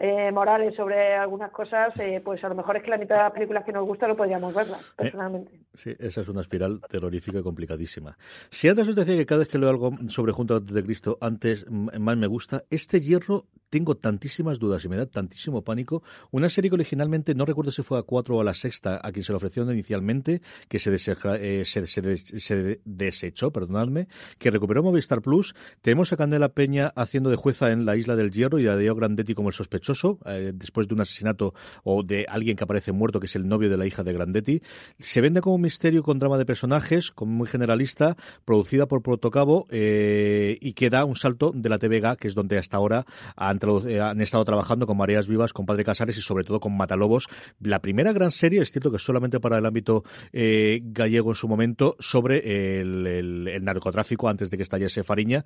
[0.00, 3.22] eh, morales sobre algunas cosas, eh, pues a lo mejor es que la mitad de
[3.22, 5.50] las películas que nos gusta lo podríamos verlas, eh, personalmente.
[5.74, 8.16] sí, esa es una espiral terrorífica y complicadísima.
[8.50, 11.68] Si antes os decía que cada vez que leo algo sobre Junta de Cristo, antes
[11.68, 16.02] más me gusta, este hierro tengo tantísimas dudas y me da tantísimo pánico.
[16.30, 19.12] Una serie que originalmente, no recuerdo si fue a cuatro o a la sexta, a
[19.12, 25.54] quien se lo ofreció inicialmente, que se, eh, se, desechó, perdonadme, que recuperó Movistar Plus.
[25.82, 28.94] Tenemos a Candela Peña haciendo de jueza en la Isla del Hierro y a Deo
[28.94, 31.54] Grandetti como el sospechoso, eh, después de un asesinato
[31.84, 34.62] o de alguien que aparece muerto, que es el novio de la hija de Grandetti.
[34.98, 39.66] Se vende como un misterio con drama de personajes, como muy generalista, producida por Protocabo
[39.70, 43.04] eh, y que da un salto de la TVG, que es donde hasta ahora
[43.36, 46.76] han eh, han, estado trabajando con Mareas Vivas, con Padre Casares y sobre todo con
[46.76, 47.28] Matalobos.
[47.60, 51.48] La primera gran serie, es cierto que solamente para el ámbito eh, gallego en su
[51.48, 55.44] momento, sobre el, narcotráfico antes de que estallase Fariña.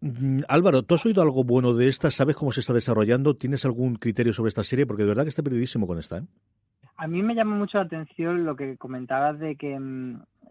[0.00, 2.10] Mm, Álvaro, ¿tú has oído algo bueno de esta?
[2.10, 3.36] ¿Sabes cómo se está desarrollando?
[3.36, 4.86] ¿Tienes algún criterio sobre esta serie?
[4.86, 6.18] Porque de verdad que está periodísimo con esta.
[6.18, 6.22] ¿eh?
[6.96, 10.22] A mí me llama mucho la atención lo que comentabas de que mm,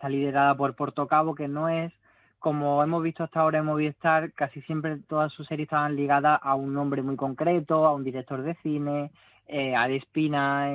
[0.00, 1.92] Está liderada por Portocabo, que no es
[2.38, 6.54] como hemos visto hasta ahora en Movistar, casi siempre todas sus series estaban ligadas a
[6.54, 9.10] un nombre muy concreto, a un director de cine,
[9.46, 10.68] eh, a De Espina,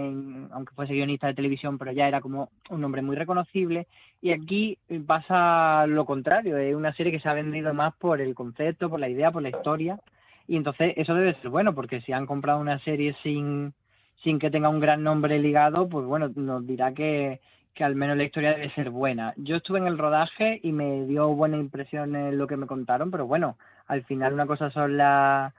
[0.51, 3.88] aunque fuese guionista de televisión, pero ya era como un nombre muy reconocible.
[4.21, 8.35] Y aquí pasa lo contrario, es una serie que se ha vendido más por el
[8.35, 9.99] concepto, por la idea, por la historia.
[10.47, 13.73] Y entonces eso debe ser bueno, porque si han comprado una serie sin,
[14.23, 17.41] sin que tenga un gran nombre ligado, pues bueno, nos dirá que,
[17.75, 19.33] que al menos la historia debe ser buena.
[19.35, 23.11] Yo estuve en el rodaje y me dio buena impresión en lo que me contaron,
[23.11, 23.57] pero bueno,
[23.88, 25.51] al final una cosa son las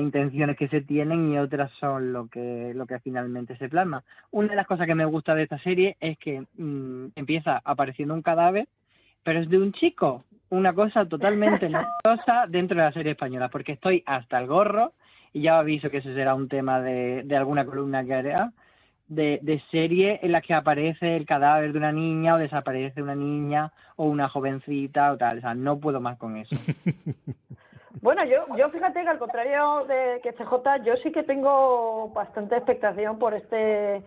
[0.00, 4.02] intenciones que se tienen y otras son lo que lo que finalmente se plasma.
[4.30, 8.14] Una de las cosas que me gusta de esta serie es que mm, empieza apareciendo
[8.14, 8.66] un cadáver,
[9.22, 13.72] pero es de un chico, una cosa totalmente novedosa dentro de la serie española, porque
[13.72, 14.92] estoy hasta el gorro
[15.34, 18.34] y ya aviso que ese será un tema de, de alguna columna que haré
[19.08, 23.14] de, de serie en la que aparece el cadáver de una niña o desaparece una
[23.14, 25.38] niña o una jovencita o tal.
[25.38, 26.56] O sea, no puedo más con eso.
[28.00, 32.56] Bueno, yo, yo fíjate que al contrario de que CJ, yo sí que tengo bastante
[32.56, 34.02] expectación por este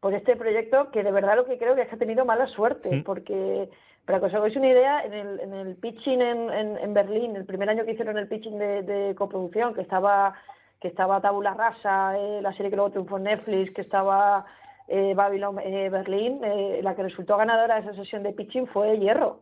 [0.00, 2.46] por este proyecto, que de verdad lo que creo que es que ha tenido mala
[2.46, 3.68] suerte, porque
[4.04, 7.36] para que os hagáis una idea, en el, en el pitching en, en, en Berlín,
[7.36, 10.34] el primer año que hicieron el pitching de, de coproducción, que estaba
[10.82, 14.44] que estaba Tabula Rasa, eh, la serie que luego triunfó en Netflix, que estaba
[14.88, 18.98] eh, Babylon eh, Berlín, eh, la que resultó ganadora de esa sesión de pitching fue
[18.98, 19.40] Hierro.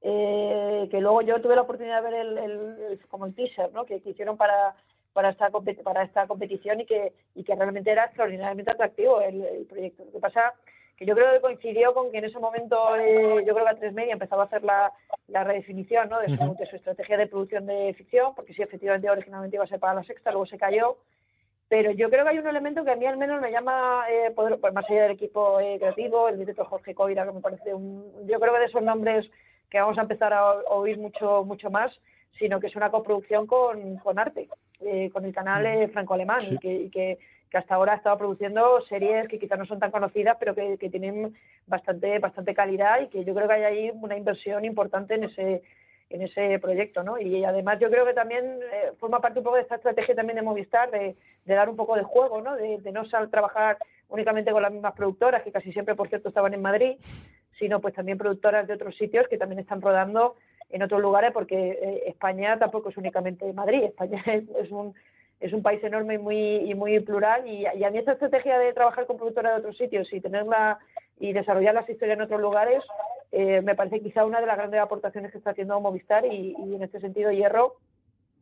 [0.00, 3.84] Eh, que luego yo tuve la oportunidad de ver el, el, como el teaser ¿no?
[3.84, 4.74] que, hicieron para,
[5.12, 5.50] para, esta,
[5.84, 10.04] para esta competición y que, y que realmente era extraordinariamente atractivo el, el proyecto.
[10.06, 10.54] Lo que pasa
[10.98, 13.78] que yo creo que coincidió con que en ese momento eh, yo creo que a
[13.78, 14.92] tres media empezaba a hacer la,
[15.28, 16.18] la redefinición ¿no?
[16.18, 19.68] de, su, de su estrategia de producción de ficción, porque sí, efectivamente originalmente iba a
[19.68, 20.96] ser para la sexta, luego se cayó,
[21.68, 24.32] pero yo creo que hay un elemento que a mí al menos me llama, eh,
[24.32, 27.72] poder, pues más allá del equipo eh, creativo, el director Jorge Coira, que me parece
[27.72, 29.30] un, yo creo que de esos nombres
[29.70, 31.92] que vamos a empezar a oír mucho mucho más,
[32.38, 34.48] sino que es una coproducción con, con arte,
[34.80, 36.54] eh, con el canal eh, franco-alemán, sí.
[36.54, 37.18] y, que, y que
[37.50, 40.76] que hasta ahora ha estado produciendo series que quizás no son tan conocidas, pero que,
[40.90, 41.34] tienen
[41.66, 45.62] bastante, bastante calidad y que yo creo que hay ahí una inversión importante en ese
[46.10, 47.18] en ese proyecto, ¿no?
[47.18, 50.36] Y además yo creo que también eh, forma parte un poco de esta estrategia también
[50.36, 52.56] de Movistar, de, dar un poco de juego, ¿no?
[52.56, 53.76] De, no sal, trabajar
[54.08, 56.96] únicamente con las mismas productoras, que casi siempre, por cierto, estaban en Madrid,
[57.58, 60.36] sino pues también productoras de otros sitios que también están rodando
[60.70, 64.94] en otros lugares, porque eh, España tampoco es únicamente Madrid, España es, es un
[65.40, 68.58] es un país enorme y muy, y muy plural y, y, a mí esta estrategia
[68.58, 70.78] de trabajar con productoras de otros sitios y tenerla
[71.20, 72.82] y desarrollar las historias en otros lugares
[73.32, 76.82] eh, me parece quizá una de las grandes aportaciones que está haciendo Movistar y, en
[76.82, 77.76] este sentido Hierro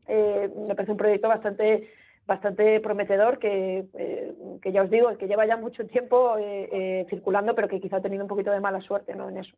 [0.09, 1.89] eh, me parece un proyecto bastante
[2.27, 7.07] bastante prometedor que, eh, que ya os digo, que lleva ya mucho tiempo eh, eh,
[7.09, 9.29] circulando, pero que quizá ha tenido un poquito de mala suerte ¿no?
[9.29, 9.55] en eso.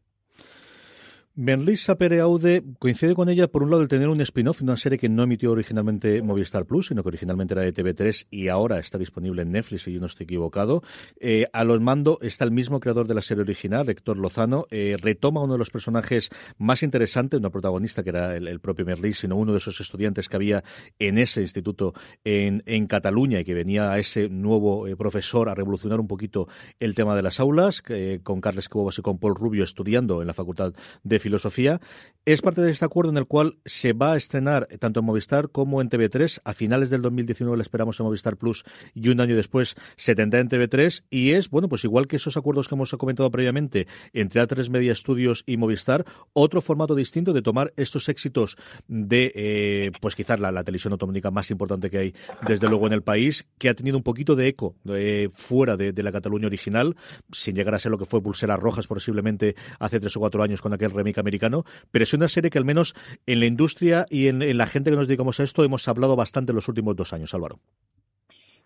[1.38, 5.08] Melissa Pereaude coincide con ella, por un lado, el tener un spin-off, una serie que
[5.08, 9.42] no emitió originalmente Movistar Plus, sino que originalmente era de TV3 y ahora está disponible
[9.42, 10.82] en Netflix, si yo no estoy equivocado.
[11.20, 14.66] Eh, a los mando está el mismo creador de la serie original, Héctor Lozano.
[14.72, 19.12] Eh, retoma uno de los personajes más interesantes, una protagonista que era el, propio Merlí,
[19.12, 20.64] sino uno de esos estudiantes que había
[20.98, 26.00] en ese instituto en, Cataluña y que venía a ese nuevo eh, profesor a revolucionar
[26.00, 26.48] un poquito
[26.80, 27.80] el tema de las aulas,
[28.24, 30.74] con Carles Cuevas y con Paul Rubio estudiando en la Facultad
[31.04, 31.80] de filosofía.
[32.24, 35.48] Es parte de este acuerdo en el cual se va a estrenar tanto en Movistar
[35.48, 36.42] como en TV3.
[36.44, 38.64] A finales del 2019 la esperamos en Movistar Plus
[38.94, 41.04] y un año después se tendrá en TV3.
[41.08, 44.94] Y es, bueno, pues igual que esos acuerdos que hemos comentado previamente entre A3 Media
[44.94, 50.52] Studios y Movistar, otro formato distinto de tomar estos éxitos de, eh, pues quizás la,
[50.64, 52.14] televisión autonómica más importante que hay,
[52.46, 55.92] desde luego, en el país, que ha tenido un poquito de eco eh, fuera de,
[55.92, 56.94] de, la Cataluña original,
[57.32, 60.60] sin llegar a ser lo que fue Pulseras Rojas posiblemente hace tres o cuatro años
[60.60, 62.94] con aquel americano, pero es una serie que al menos
[63.26, 66.52] en la industria y en, la gente que nos dedicamos a esto hemos hablado bastante
[66.52, 67.58] en los últimos dos años, Álvaro.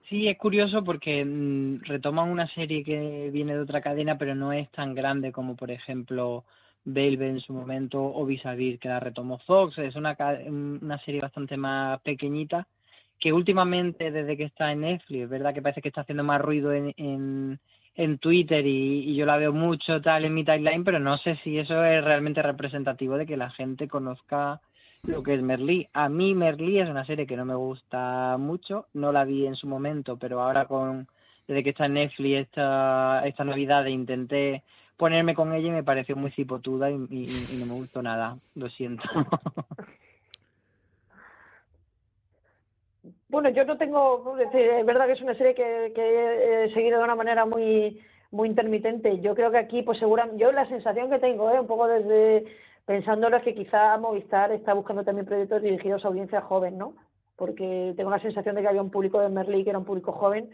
[0.08, 4.52] Sí, es curioso porque mmm, retoman una serie que viene de otra cadena, pero no
[4.52, 6.44] es tan grande como, por ejemplo,
[6.84, 9.78] Velvet en su momento o Vis a Vis, que la retomó Fox.
[9.78, 10.16] Es una,
[10.48, 12.66] una serie bastante más pequeñita
[13.22, 16.40] que últimamente, desde que está en Netflix, es verdad que parece que está haciendo más
[16.40, 17.60] ruido en, en,
[17.94, 21.36] en Twitter y, y, yo la veo mucho tal en mi timeline, pero no sé
[21.44, 24.60] si eso es realmente representativo de que la gente conozca
[25.02, 25.88] lo que es Merlí.
[25.92, 29.56] A mí Merlí es una serie que no me gusta mucho, no la vi en
[29.56, 31.08] su momento, pero ahora con
[31.46, 34.62] desde que está en Netflix esta, esta novedad intenté
[34.96, 39.02] ponerme con ella y me pareció muy cipotuda y no me gustó nada, lo siento.
[43.32, 47.04] Bueno, yo no tengo, es, verdad que es una serie que, que he seguido de
[47.04, 49.20] una manera muy muy intermitente.
[49.20, 51.60] Yo creo que aquí, pues seguramente, yo la sensación que tengo, ¿eh?
[51.60, 52.44] un poco desde
[52.86, 56.94] pensándolo es que quizá Movistar está buscando también proyectos dirigidos a audiencia joven, ¿no?
[57.36, 60.12] Porque tengo la sensación de que había un público de Merlí que era un público
[60.12, 60.50] joven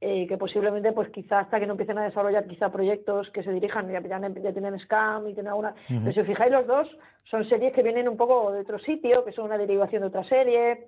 [0.00, 3.52] eh, que posiblemente pues quizá hasta que no empiecen a desarrollar quizá proyectos que se
[3.52, 6.88] dirijan ya, ya, tienen Scam y tienen alguna pero si os fijáis los dos
[7.24, 10.22] son series que vienen un poco de otro sitio que son una derivación de otra
[10.24, 10.86] serie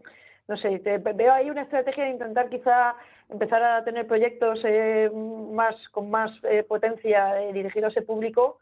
[0.50, 2.94] no sé veo ahí una estrategia de intentar quizá
[3.30, 5.10] empezar a tener proyectos eh,
[5.52, 8.58] más con más eh, potencia eh, dirigidos a ese público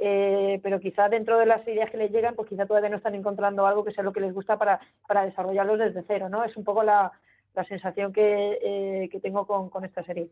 [0.00, 3.16] eh, pero quizá dentro de las ideas que les llegan, pues quizá todavía no están
[3.16, 6.44] encontrando algo que sea lo que les gusta para, para desarrollarlos desde cero, ¿no?
[6.44, 7.10] Es un poco la,
[7.54, 10.28] la sensación que, eh, que tengo con, con esta serie.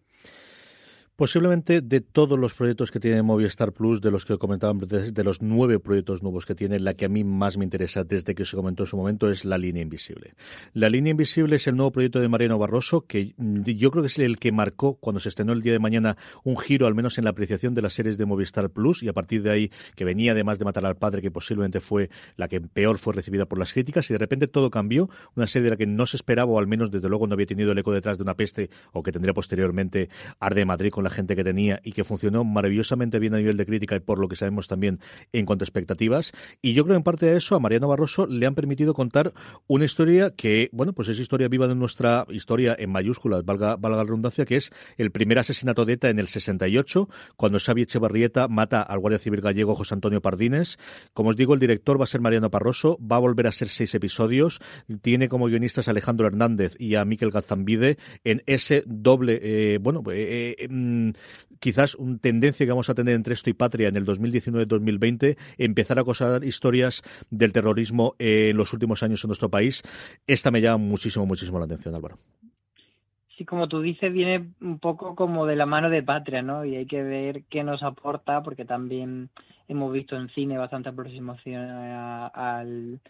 [1.17, 5.25] Posiblemente de todos los proyectos que tiene Movistar Plus, de los que comentaban, de, de,
[5.25, 8.45] los nueve proyectos nuevos que tiene, la que a mí más me interesa desde que
[8.45, 10.35] se comentó en su momento es La Línea Invisible.
[10.75, 14.19] La Línea Invisible es el nuevo proyecto de Mariano Barroso, que yo creo que es
[14.19, 17.25] el que marcó, cuando se estrenó el día de mañana, un giro, al menos en
[17.25, 20.33] la apreciación de las series de Movistar Plus, y a partir de ahí, que venía
[20.33, 23.73] además de Matar al Padre, que posiblemente fue la que peor fue recibida por las
[23.73, 26.59] críticas, y de repente todo cambió, una serie de la que no se esperaba, o
[26.59, 29.13] al menos desde luego no había tenido el eco detrás de una peste, o que
[29.13, 33.39] tendría posteriormente Arde Madrid con la gente que tenía y que funcionó maravillosamente bien a
[33.39, 34.99] nivel de crítica y por lo que sabemos también
[35.33, 36.33] en cuanto a expectativas.
[36.63, 39.33] Y yo creo en parte de eso a Mariano Barroso le han permitido contar
[39.69, 43.99] una historia que, bueno, pues es historia viva de nuestra historia en mayúsculas, valga, valga
[43.99, 48.49] la redundancia, que es el primer asesinato de ETA en el 68, cuando Xavi Echevarrieta
[48.49, 50.79] mata al guardia civil gallego José Antonio Pardines.
[51.13, 53.69] Como os digo, el director va a ser Mariano Barroso, va a volver a ser
[53.69, 54.61] seis episodios,
[55.03, 60.03] tiene como guionistas a Alejandro Hernández y a Miquel Gazambide en ese doble, eh, bueno,
[60.11, 60.67] eh, eh,
[61.61, 65.99] quizás una tendencia que vamos a tener entre esto y Patria en el 2019-2020, empezar
[65.99, 69.83] a acosar historias del terrorismo en los últimos años en nuestro país.
[70.27, 72.19] Esta me llama muchísimo, muchísimo la atención, Álvaro.
[73.37, 76.65] Sí, como tú dices, viene un poco como de la mano de Patria, ¿no?
[76.65, 79.29] Y hay que ver qué nos aporta, porque también
[79.69, 83.01] hemos visto en cine bastante aproximación al,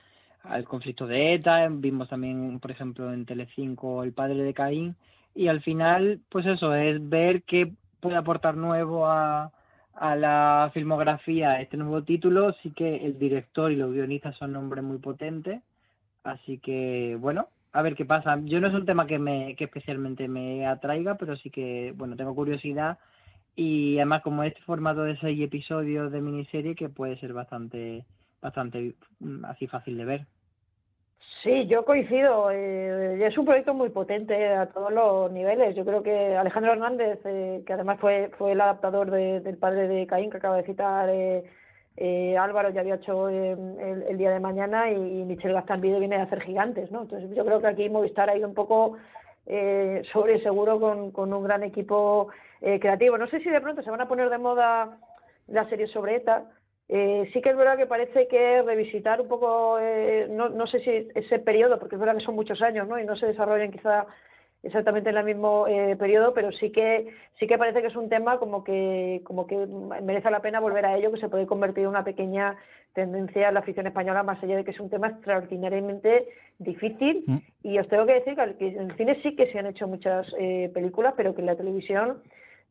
[0.42, 4.96] al conflicto de ETA, vimos también, por ejemplo, en Telecinco El padre de Caín,
[5.36, 7.70] y al final, pues eso, es ver qué
[8.00, 9.52] puede aportar nuevo a,
[9.94, 12.54] a la filmografía este nuevo título.
[12.62, 15.60] Sí que el director y los guionistas son nombres muy potentes.
[16.24, 18.38] Así que, bueno, a ver qué pasa.
[18.44, 22.16] Yo no es un tema que, me, que especialmente me atraiga, pero sí que, bueno,
[22.16, 22.98] tengo curiosidad.
[23.54, 28.06] Y además, como este formato de seis episodios de miniserie, que puede ser bastante,
[28.40, 30.26] bastante mm, así fácil de ver.
[31.42, 32.50] Sí, yo coincido.
[32.50, 35.76] Eh, es un proyecto muy potente a todos los niveles.
[35.76, 39.86] Yo creo que Alejandro Hernández, eh, que además fue, fue el adaptador de, del padre
[39.88, 41.44] de Caín, que acaba de citar eh,
[41.96, 46.16] eh, Álvaro, ya había hecho el, el, día de mañana, y, y Michel Gastambide viene
[46.16, 46.90] a hacer gigantes.
[46.90, 47.02] ¿no?
[47.02, 48.96] Entonces, yo creo que aquí Movistar ha ido un poco
[49.46, 52.28] eh, sobre seguro con, con un gran equipo
[52.60, 53.16] eh, creativo.
[53.16, 54.98] No sé si de pronto se van a poner de moda
[55.46, 56.44] las series sobre ETA
[56.88, 60.80] eh, sí que es verdad que parece que revisitar un poco, eh, no, no sé
[60.80, 62.98] si ese periodo, porque es verdad que son muchos años, ¿no?
[62.98, 64.06] Y no se desarrollan quizá
[64.62, 68.08] exactamente en el mismo eh, periodo, pero sí que sí que parece que es un
[68.08, 69.66] tema como que como que
[70.02, 72.56] merece la pena volver a ello, que se puede convertir en una pequeña
[72.92, 77.24] tendencia en la afición española, más allá de que es un tema extraordinariamente difícil.
[77.26, 77.36] Mm.
[77.62, 80.26] Y os tengo que decir que en el cine sí que se han hecho muchas
[80.38, 82.22] eh, películas, pero que en la televisión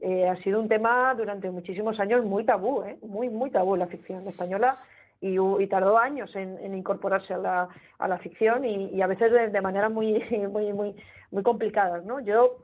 [0.08, 2.96] eh, ha sido un tema durante muchísimos años muy tabú, ¿eh?
[3.02, 4.78] muy, muy tabú la ficción española
[5.20, 9.08] y, y tardó años en, en, incorporarse a la, a la ficción y, y a
[9.08, 10.96] veces de, de manera muy, muy, muy,
[11.32, 12.20] muy complicadas, ¿no?
[12.20, 12.58] Yo,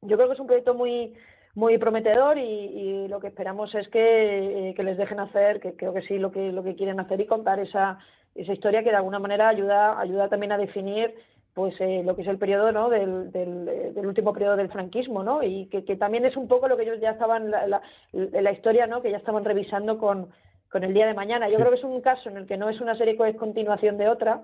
[0.00, 1.14] yo creo que es un proyecto muy,
[1.54, 5.76] muy prometedor y, y lo que esperamos es que, eh, que, les dejen hacer, que
[5.76, 8.00] creo que sí, lo que, lo que quieren hacer y contar esa,
[8.34, 11.14] esa historia que de alguna manera ayuda, ayuda también a definir
[11.54, 12.88] pues eh, lo que es el periodo ¿no?
[12.88, 15.42] del, del, del, último periodo del franquismo ¿no?
[15.42, 18.52] y que, que, también es un poco lo que ellos ya estaban la, la, la
[18.52, 19.02] historia ¿no?
[19.02, 20.30] que ya estaban revisando con,
[20.70, 21.58] con el día de mañana yo sí.
[21.58, 23.98] creo que es un caso en el que no es una serie que es continuación
[23.98, 24.42] de otra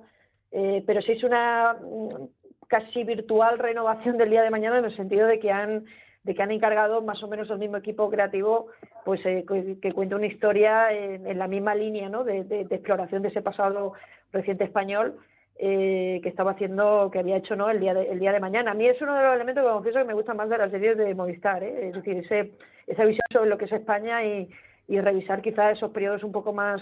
[0.52, 2.26] eh, pero sí es una mm,
[2.66, 5.86] casi virtual renovación del día de mañana en el sentido de que han
[6.24, 8.66] de que han encargado más o menos el mismo equipo creativo
[9.06, 12.22] pues eh, que, que, cuenta una historia en, en, la misma línea ¿no?
[12.22, 13.94] de, de, de exploración de ese pasado
[14.30, 15.16] reciente español
[15.58, 17.68] eh, que estaba haciendo, que había hecho ¿no?
[17.68, 18.70] el, día de, el día de mañana.
[18.70, 20.70] A mí es uno de los elementos que confieso que me gusta más de las
[20.70, 21.88] series de Movistar, ¿eh?
[21.88, 22.52] es decir, ese,
[22.86, 24.48] esa visión sobre lo que es España y,
[24.86, 26.80] y revisar quizás esos periodos un poco más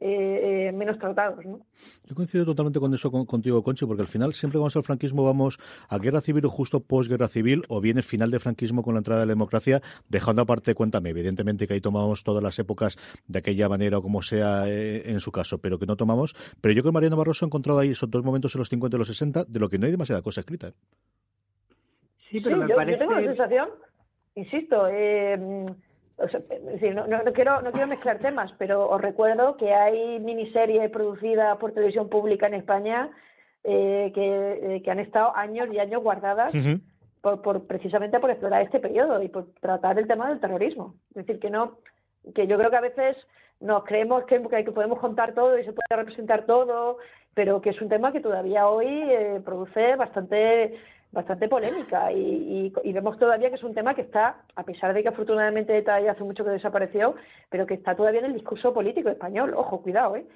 [0.00, 1.44] eh, eh, menos tratados.
[1.44, 1.60] ¿no?
[2.04, 5.24] Yo coincido totalmente con eso contigo, Conchi, porque al final siempre cuando vamos al franquismo
[5.24, 5.58] vamos
[5.88, 8.98] a guerra civil o justo posguerra civil, o bien el final del franquismo con la
[8.98, 12.96] entrada de la democracia, dejando aparte, cuéntame, evidentemente que ahí tomamos todas las épocas
[13.28, 16.34] de aquella manera o como sea eh, en su caso, pero que no tomamos.
[16.62, 18.96] Pero yo creo que Mariano Barroso ha encontrado ahí esos dos momentos en los 50
[18.96, 20.72] y los 60 de lo que no hay demasiada cosa escrita.
[22.30, 22.92] Sí, pero me parece...
[22.92, 23.68] yo tengo la sensación,
[24.34, 25.66] insisto, eh,
[26.94, 31.72] no, no, quiero, no quiero mezclar temas, pero os recuerdo que hay miniseries producidas por
[31.72, 33.10] televisión pública en España
[33.64, 36.52] eh, eh, que, han estado años y años guardadas
[37.20, 40.94] por, por, precisamente por explorar este periodo y por tratar el tema del terrorismo.
[41.10, 41.78] Es decir, que no,
[42.34, 43.16] que yo creo que a veces
[43.60, 46.98] nos creemos que, que podemos contar todo y se puede representar todo,
[47.34, 50.78] pero que es un tema que todavía hoy eh, produce bastante
[51.12, 55.08] bastante polémica y, vemos todavía que es un tema que está, a pesar de que
[55.08, 57.14] afortunadamente hace mucho que desapareció,
[57.48, 59.54] pero que está todavía en el discurso político español.
[59.56, 60.26] Ojo, cuidado, ¿eh?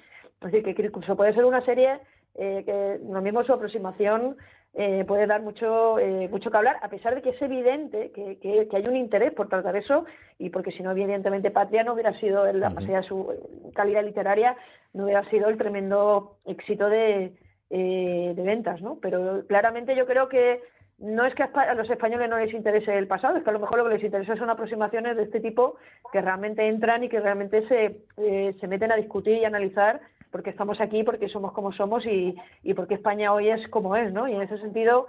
[0.41, 1.99] Es decir, que incluso puede ser una serie
[2.35, 4.35] eh, que lo mismo su aproximación
[4.73, 8.37] eh, puede dar mucho eh, mucho que hablar, a pesar de que es evidente que,
[8.39, 10.03] que, hay un interés por tratar eso
[10.37, 14.57] y porque si no, evidentemente, Patria no hubiera sido, la uh de su calidad literaria,
[14.93, 17.31] no hubiera sido el tremendo éxito de,
[17.69, 18.99] eh, de ventas, ¿no?
[19.01, 20.61] Pero claramente yo creo que
[20.97, 23.59] no es que a los españoles no les interese el pasado, es que a lo
[23.59, 25.75] mejor lo que les interesa son aproximaciones de este tipo
[26.11, 29.99] que realmente entran y que realmente se, eh, se meten a discutir y analizar
[30.31, 34.11] porque estamos aquí, porque somos como somos y, y porque España hoy es como es,
[34.13, 34.27] ¿no?
[34.27, 35.07] Y en ese sentido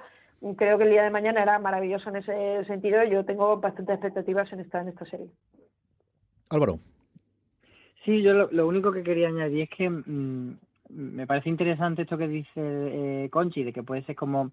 [0.56, 3.94] creo que el día de mañana era maravilloso en ese sentido y yo tengo bastantes
[3.94, 5.28] expectativas en esta, en esta serie.
[6.50, 6.78] Álvaro.
[8.04, 10.58] Sí, yo lo, único que quería añadir es que mm,
[10.90, 14.50] me parece interesante esto que dice eh, Conchi, de que puede ser como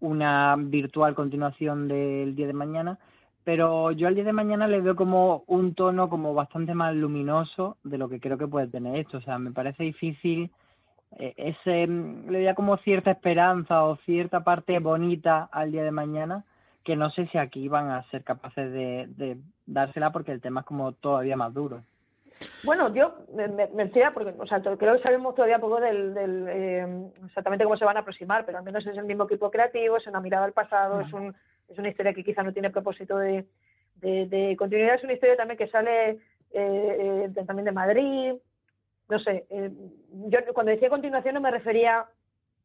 [0.00, 2.98] una virtual continuación del día de mañana,
[3.44, 7.76] pero yo al día de mañana le veo como un tono como bastante más luminoso
[7.84, 9.18] de lo que creo que puede tener esto.
[9.18, 10.50] O sea, me parece difícil
[11.18, 16.44] eh, ese le da como cierta esperanza o cierta parte bonita al día de mañana
[16.84, 20.66] que no sé si aquí van a ser capaces de dársela porque el tema es
[20.66, 21.82] como todavía más duro.
[22.62, 27.10] Bueno, yo me, me, porque o sea, creo que sabemos todavía poco del, del eh,
[27.26, 30.06] exactamente cómo se van a aproximar, pero al menos es el mismo equipo creativo, es
[30.06, 31.34] una mirada al pasado, es, un,
[31.68, 33.46] es una historia que quizá no tiene propósito de,
[34.00, 36.18] de, continuidad, es una historia también que sale eh,
[36.52, 38.32] eh también de Madrid,
[39.08, 39.70] no sé, eh,
[40.28, 42.06] yo cuando decía continuación no me refería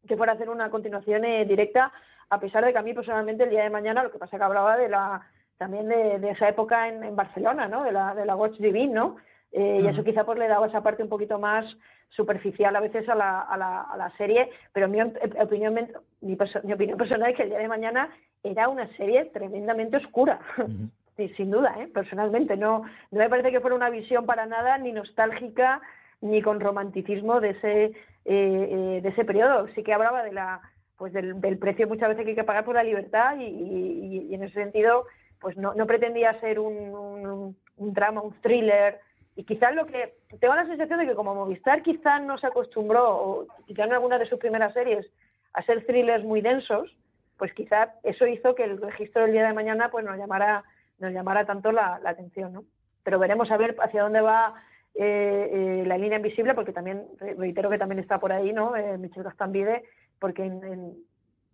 [0.07, 1.91] que fuera a hacer una continuación directa,
[2.29, 4.43] a pesar de que a mí personalmente el día de mañana lo que pasa que
[4.43, 7.83] hablaba de la también de, de esa época en, en Barcelona, ¿no?
[7.83, 9.15] De la, de la Watch Divine, ¿no?
[9.57, 11.65] Eh, y eso quizá pues le daba esa parte un poquito más
[12.09, 15.73] superficial a veces a la, a la, a la serie, pero mi opinión,
[16.19, 18.09] mi, mi, opinión personal es que el día de mañana
[18.43, 20.39] era una serie tremendamente oscura.
[21.37, 21.87] sin duda, ¿eh?
[21.87, 22.57] personalmente.
[22.57, 25.79] No, no me parece que fuera una visión para nada ni nostálgica
[26.19, 27.93] ni con romanticismo de ese, eh,
[28.25, 29.69] eh, de ese periodo.
[29.73, 30.59] Sí que hablaba de la,
[30.97, 34.27] pues del, del, precio muchas veces que hay que pagar por la libertad y, y,
[34.29, 35.05] y en ese sentido
[35.39, 38.99] pues no, no pretendía ser un, un, un drama, un thriller
[39.35, 43.17] y quizás lo que tengo la sensación de que como Movistar quizás no se acostumbró,
[43.17, 45.05] o quizás en alguna de sus primeras series,
[45.53, 46.95] a ser thrillers muy densos,
[47.37, 50.63] pues quizás eso hizo que el registro del día de mañana pues nos llamara,
[50.99, 52.63] nos llamara tanto la, atención, ¿no?
[53.03, 54.53] Pero veremos a ver hacia dónde va
[54.95, 58.75] eh, eh, la línea invisible, porque también, reitero que también está por ahí, ¿no?
[58.77, 59.83] Eh, Michel Gastambide,
[60.17, 60.95] porque en, en,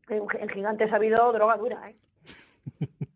[0.08, 1.96] en Gigantes ha habido droga dura, ¿eh?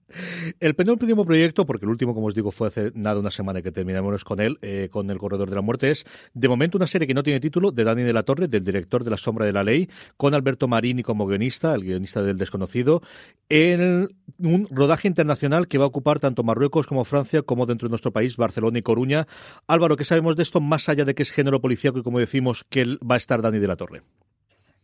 [0.60, 3.72] El penúltimo proyecto, porque el último, como os digo, fue hace nada una semana que
[3.72, 7.08] terminamos con él, eh, con El Corredor de la Muerte, es de momento una serie
[7.08, 9.54] que no tiene título, de Dani de la Torre, del director de La Sombra de
[9.54, 13.02] la Ley, con Alberto Marini como guionista, el guionista del Desconocido,
[13.50, 14.08] en
[14.40, 18.12] un rodaje internacional que va a ocupar tanto Marruecos como Francia, como dentro de nuestro
[18.12, 19.26] país, Barcelona y Coruña.
[19.68, 22.66] Álvaro, ¿qué sabemos de esto, más allá de que es género policíaco y, como decimos,
[22.70, 24.02] que va a estar Dani de la Torre?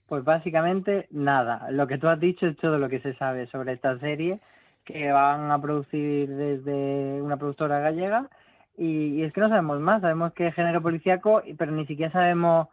[0.07, 1.71] Pues básicamente nada.
[1.71, 4.41] Lo que tú has dicho es todo lo que se sabe sobre esta serie
[4.85, 8.29] que van a producir desde una productora gallega
[8.77, 12.67] y, es que no sabemos más, sabemos que es género policíaco, pero ni siquiera sabemos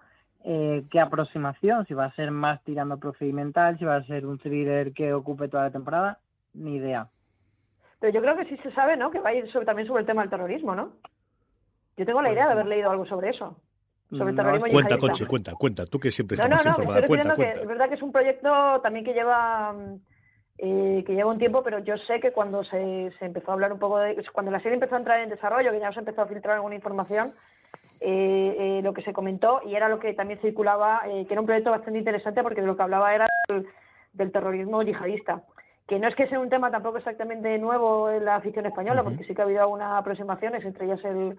[0.45, 4.39] eh, qué aproximación, si va a ser más tirando procedimental, si va a ser un
[4.39, 6.19] thriller que ocupe toda la temporada,
[6.55, 7.09] ni idea.
[8.01, 9.11] Pero yo creo que sí se sabe, ¿no?
[9.11, 10.93] Que va a ir sobre, también sobre el tema del terrorismo, ¿no?
[11.97, 13.57] Yo tengo la idea de haber leído algo sobre eso.
[14.11, 15.85] Sobre el terrorismo Cuenta, Conche, cuenta, cuenta.
[15.85, 17.07] Tú que siempre estás no, no, no, informada.
[17.07, 17.55] Cuenta, cuenta.
[17.55, 19.75] Que es verdad que es un proyecto también que lleva
[20.59, 23.73] eh, que lleva un tiempo, pero yo sé que cuando se, se, empezó a hablar
[23.73, 24.23] un poco de.
[24.33, 26.75] Cuando la serie empezó a entrar en desarrollo, que ya se empezó a filtrar alguna
[26.75, 27.35] información,
[28.01, 31.41] eh, eh, lo que se comentó, y era lo que también circulaba, eh, que era
[31.41, 33.27] un proyecto bastante interesante porque de lo que hablaba era
[34.13, 35.43] del, terrorismo yihadista.
[35.87, 39.25] Que no es que sea un tema tampoco exactamente nuevo en la afición española, porque
[39.25, 41.37] sí que ha habido algunas aproximaciones, entre ellas el,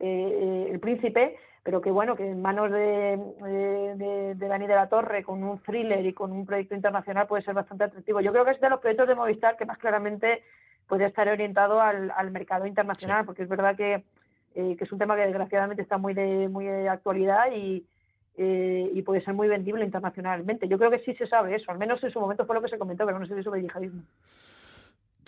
[0.00, 5.22] El Príncipe, pero que bueno, que en manos de, de, de, Dani de la Torre,
[5.22, 8.20] con un thriller y con un proyecto internacional, puede ser bastante atractivo.
[8.20, 10.42] Yo creo que es de los proyectos de Movistar que más claramente
[10.86, 14.02] puede estar orientado al, al mercado internacional, porque es verdad que,
[14.54, 17.84] eh, que, es un tema que desgraciadamente está muy de, muy de actualidad y,
[18.38, 20.68] eh, y puede ser muy vendible internacionalmente.
[20.68, 22.68] Yo creo que sí se sabe eso, al menos en su momento fue lo que
[22.68, 24.02] se comentó, pero no sé si sobre yihadismo.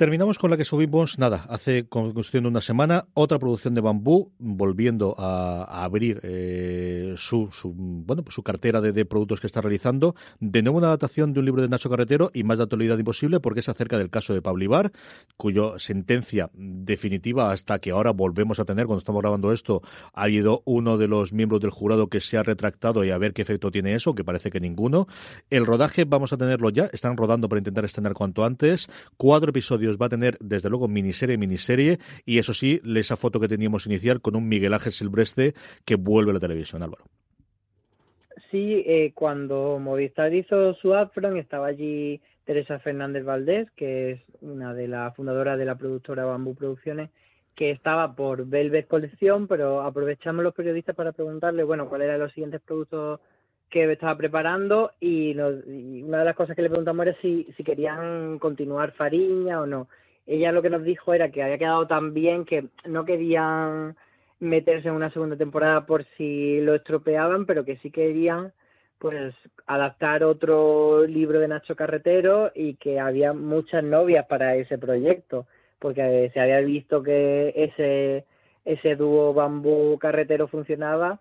[0.01, 4.33] Terminamos con la que subimos, nada, hace cuestión de una semana, otra producción de Bambú,
[4.39, 10.15] volviendo a, abrir eh, su, su, bueno, pues su cartera de, productos que está realizando.
[10.39, 13.41] De nuevo una adaptación de un libro de Nacho Carretero y más de actualidad imposible
[13.41, 14.91] porque es acerca del caso de Pablo Ibar,
[15.37, 19.83] cuya sentencia definitiva hasta que ahora volvemos a tener, cuando estamos grabando esto,
[20.15, 23.35] ha habido uno de los miembros del jurado que se ha retractado y a ver
[23.35, 25.09] qué efecto tiene eso, que parece que ninguno.
[25.51, 28.89] El rodaje vamos a tenerlo ya, están rodando para intentar estrenar cuanto antes.
[29.19, 33.49] Cuatro episodios va a tener, desde luego, miniserie, miniserie, y eso sí, esa foto que
[33.49, 37.05] teníamos inicial con un Miguel Ángel Silvestre que vuelve a la televisión, Álvaro.
[38.51, 44.75] Sí, eh, cuando Movistar hizo su upfront estaba allí Teresa Fernández Valdés, que es una
[44.75, 47.11] de las fundadoras de la productora Bambú Producciones,
[47.55, 52.33] que estaba por Velvet Colección, pero aprovechamos los periodistas para preguntarle, bueno, cuáles eran los
[52.33, 53.21] siguientes productos
[53.71, 58.39] que estaba preparando y, una de las cosas que le preguntamos era si, si querían
[58.39, 59.89] continuar Fariña o no.
[60.27, 63.97] Ella lo que nos dijo era que había quedado tan bien que no querían
[64.39, 68.53] meterse en una segunda temporada por si lo estropeaban, pero que sí querían
[68.99, 69.35] pues
[69.67, 75.47] adaptar otro libro de Nacho Carretero y que había muchas novias para ese proyecto,
[75.79, 78.27] porque se había visto que ese
[78.65, 81.19] ese dúo bambú carretero funcionaba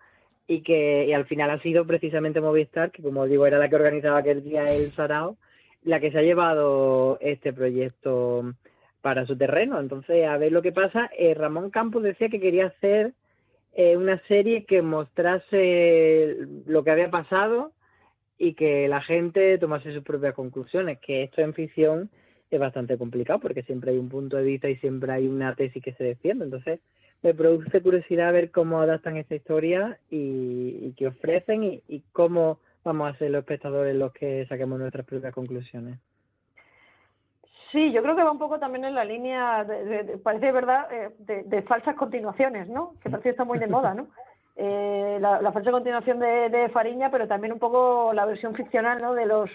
[0.50, 3.76] y que y al final ha sido precisamente Movistar, que como digo era la que
[3.76, 5.36] organizaba aquel día el Sarao,
[5.84, 8.52] la que se ha llevado este proyecto
[9.00, 9.78] para su terreno.
[9.78, 11.08] Entonces, a ver lo que pasa.
[11.16, 13.12] Eh, Ramón Campos decía que quería hacer
[13.74, 16.36] eh, una serie que mostrase
[16.66, 17.70] lo que había pasado
[18.36, 22.10] y que la gente tomase sus propias conclusiones, que esto en ficción
[22.50, 25.80] es bastante complicado porque siempre hay un punto de vista y siempre hay una tesis
[25.80, 26.46] que se defiende.
[26.46, 26.80] Entonces,
[27.22, 33.18] me produce curiosidad ver cómo adaptan esta historia y, qué ofrecen y, cómo vamos a
[33.18, 35.98] ser los espectadores los que saquemos nuestras propias conclusiones.
[37.72, 41.10] Sí, yo creo que va un poco también en la línea, de, parece verdad, eh,
[41.18, 42.94] de, falsas continuaciones, ¿no?
[43.02, 44.08] Que parece que está muy de moda, ¿no?
[44.56, 49.14] Eh, la, falsa continuación de, Fariña, pero también un poco la versión ficcional, ¿no?
[49.14, 49.50] De los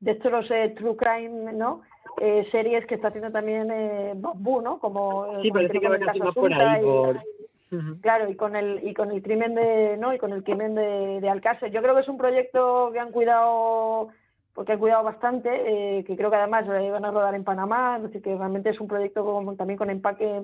[0.00, 1.82] de estos los eh, true crime, ¿no?
[2.20, 4.78] Eh, series que está haciendo también eh, Bambú, ¿no?
[4.78, 7.20] Como sí, parece que va por ahí por...
[8.02, 11.20] Claro, y con el y con el crimen de no y con el crimen de,
[11.20, 11.72] de Alcácer.
[11.72, 14.10] Yo creo que es un proyecto que han cuidado
[14.54, 15.48] porque han cuidado bastante,
[15.98, 18.80] eh, que creo que además eh, van a rodar en Panamá, así que realmente es
[18.80, 20.42] un proyecto como, también con empaque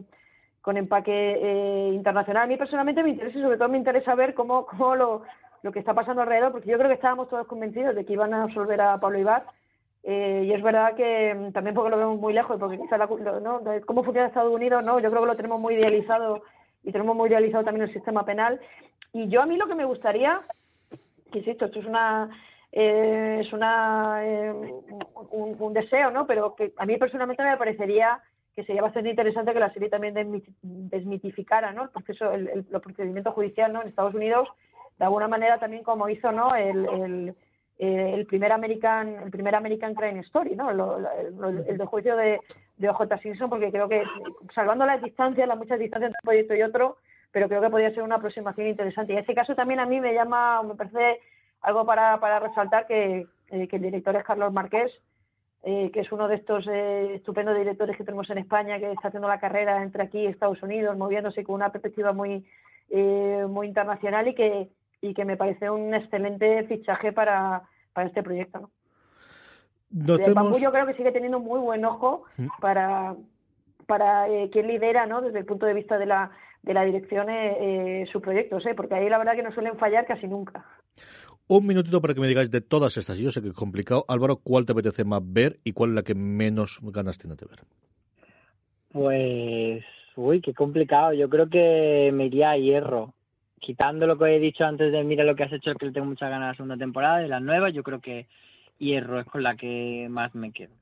[0.60, 2.42] con empaque eh, internacional.
[2.42, 5.22] A mí personalmente me interesa y sobre todo me interesa ver cómo, cómo lo,
[5.62, 8.34] lo que está pasando alrededor, porque yo creo que estábamos todos convencidos de que iban
[8.34, 9.44] a absolver a Pablo Ibar
[10.02, 13.06] eh, y es verdad que mm, también porque lo vemos muy lejos, porque quizá la,
[13.06, 13.60] ¿no?
[13.86, 16.42] cómo funciona Estados Unidos, no, yo creo que lo tenemos muy idealizado
[16.82, 18.60] y tenemos muy idealizado también el sistema penal.
[19.12, 20.40] Y yo a mí lo que me gustaría,
[21.30, 22.30] que insisto, esto es una
[22.72, 24.52] eh, es una eh,
[25.32, 26.26] un, deseo, ¿no?
[26.26, 28.20] Pero que a mí personalmente me parecería
[28.54, 31.84] que sería bastante interesante que la serie también desmitificara, ¿no?
[31.84, 33.82] El proceso, el, el, procedimiento judicial, ¿no?
[33.82, 34.48] En Estados Unidos,
[34.98, 36.54] de alguna manera también como hizo, ¿no?
[36.54, 37.34] el
[37.82, 40.70] eh, el primer American el primer American Crime Story, ¿no?
[40.70, 42.38] el, de juicio de,
[42.76, 44.04] de OJ Simpson, porque creo que,
[44.54, 46.98] salvando las distancias, las muchas distancias entre un proyecto y otro,
[47.32, 49.14] pero creo que podría ser una aproximación interesante.
[49.14, 51.20] Y en ese caso también a mí me llama, me parece
[51.62, 54.92] algo para, para resaltar que, eh, que el director es Carlos Marqués,
[55.62, 59.26] eh, que es uno de estos estupendos directores que tenemos en España, que está haciendo
[59.26, 62.46] la carrera entre aquí y Estados Unidos, moviéndose con una perspectiva muy,
[62.90, 64.68] muy internacional y que,
[65.00, 68.60] y que me parece un excelente fichaje para, para este proyecto.
[68.60, 68.70] ¿no?
[69.90, 70.60] Notemos...
[70.60, 72.46] yo creo que sigue teniendo muy buen ojo mm.
[72.60, 73.16] para,
[73.86, 75.20] para eh, quien lidera, ¿no?
[75.20, 76.30] desde el punto de vista de la,
[76.62, 78.74] de la dirección, eh, eh sus proyectos, ¿eh?
[78.74, 80.64] porque ahí la verdad que no suelen fallar casi nunca.
[81.48, 83.18] Un minutito para que me digáis de todas estas.
[83.18, 84.04] Yo sé que es complicado.
[84.06, 87.46] Álvaro, ¿cuál te apetece más ver y cuál es la que menos ganas tiene de
[87.46, 87.58] ver?
[88.92, 89.84] Pues,
[90.14, 91.12] uy, qué complicado.
[91.12, 93.14] Yo creo que me iría a Hierro
[93.60, 96.06] quitando lo que he dicho antes de mira lo que has hecho, que le tengo
[96.06, 98.26] muchas ganas de la segunda temporada, de las nuevas, yo creo que
[98.78, 100.72] Hierro es con la que más me quedo.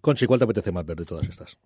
[0.00, 1.58] Conchi, ¿cuál te apetece más ver de todas estas?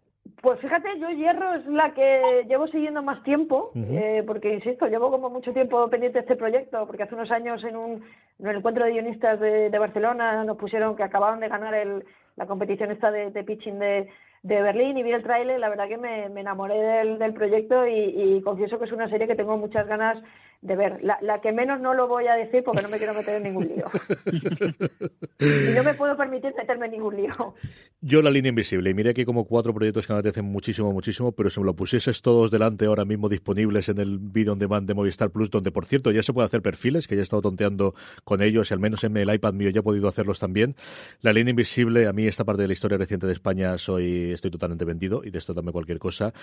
[0.42, 5.10] Pues fíjate, yo Hierro es la que llevo siguiendo más tiempo, eh, porque insisto, llevo
[5.10, 8.02] como mucho tiempo pendiente de este proyecto, porque hace unos años en un,
[8.38, 12.04] en el encuentro de guionistas de, Barcelona nos pusieron que acababan de ganar el,
[12.36, 14.08] la competición esta de, pitching de,
[14.42, 18.36] de Berlín y vi el tráiler, la verdad que me, enamoré del, del proyecto y,
[18.36, 20.18] y, confieso que es una serie que tengo muchas ganas
[20.62, 21.02] de ver.
[21.02, 23.44] La, la, que menos no lo voy a decir porque no me quiero meter en
[23.44, 23.86] ningún lío.
[25.40, 27.54] y no me puedo permitir meterme en ningún lío.
[28.02, 28.90] Yo la línea invisible.
[28.90, 31.74] Y mira que como cuatro proyectos que me apetecen muchísimo, muchísimo, pero si me lo
[31.74, 35.70] pusieses todos delante ahora mismo disponibles en el video on demand de Movistar Plus, donde
[35.70, 37.94] por cierto ya se puede hacer perfiles, que ya he estado tonteando
[38.24, 40.76] con ellos y al menos en el iPad mío ya he podido hacerlos también.
[41.22, 44.50] La línea invisible, a mí esta parte de la historia reciente de España soy estoy
[44.50, 46.34] totalmente vendido y de esto dame cualquier cosa.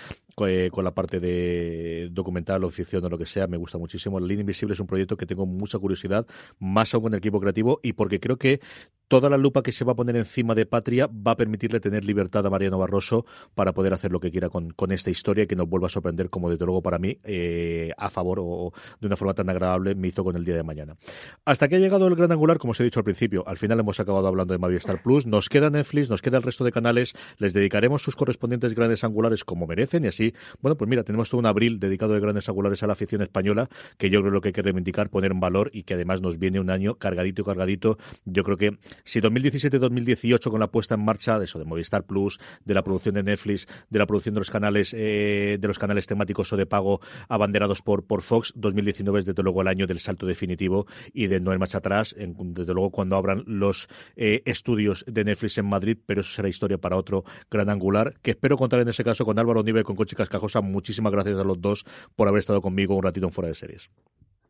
[0.46, 4.07] Eh, con la parte de documental o ficción o lo que sea, me gusta muchísimo
[4.10, 6.26] la Línea Invisible es un proyecto que tengo mucha curiosidad,
[6.58, 8.60] más aún con el equipo creativo y porque creo que
[9.08, 12.04] toda la lupa que se va a poner encima de Patria va a permitirle tener
[12.04, 15.56] libertad a Mariano Barroso para poder hacer lo que quiera con, esta historia y que
[15.56, 19.16] nos vuelva a sorprender, como desde luego para mí, eh, a favor o, de una
[19.16, 20.96] forma tan agradable me hizo con el día de mañana.
[21.44, 23.80] Hasta que ha llegado el gran angular, como os he dicho al principio, al final
[23.80, 27.14] hemos acabado hablando de Movistar Plus, nos queda Netflix, nos queda el resto de canales,
[27.38, 31.38] les dedicaremos sus correspondientes grandes angulares como merecen y así, bueno, pues mira, tenemos todo
[31.38, 34.48] un abril dedicado de grandes angulares a la afición española, que yo creo lo que
[34.48, 37.44] hay que reivindicar, poner en valor y que además nos viene un año cargadito y
[37.44, 37.98] cargadito.
[38.24, 42.04] Yo creo que si 2017 2018 con la puesta en marcha de eso, de Movistar
[42.04, 45.78] Plus, de la producción de Netflix, de la producción de los canales, eh, de los
[45.78, 48.52] canales temáticos o de pago abanderados por, por Fox.
[48.56, 52.14] 2019 es desde luego el año del salto definitivo y de no hay marcha atrás.
[52.18, 56.78] desde luego cuando abran los eh, estudios de Netflix en Madrid, pero eso será historia
[56.78, 59.96] para otro gran angular, que espero contar en ese caso con Álvaro Nive y con
[59.96, 60.60] Conchi Cascajosa.
[60.60, 61.84] Muchísimas gracias a los dos
[62.16, 63.90] por haber estado conmigo un ratito en Fuera de Series.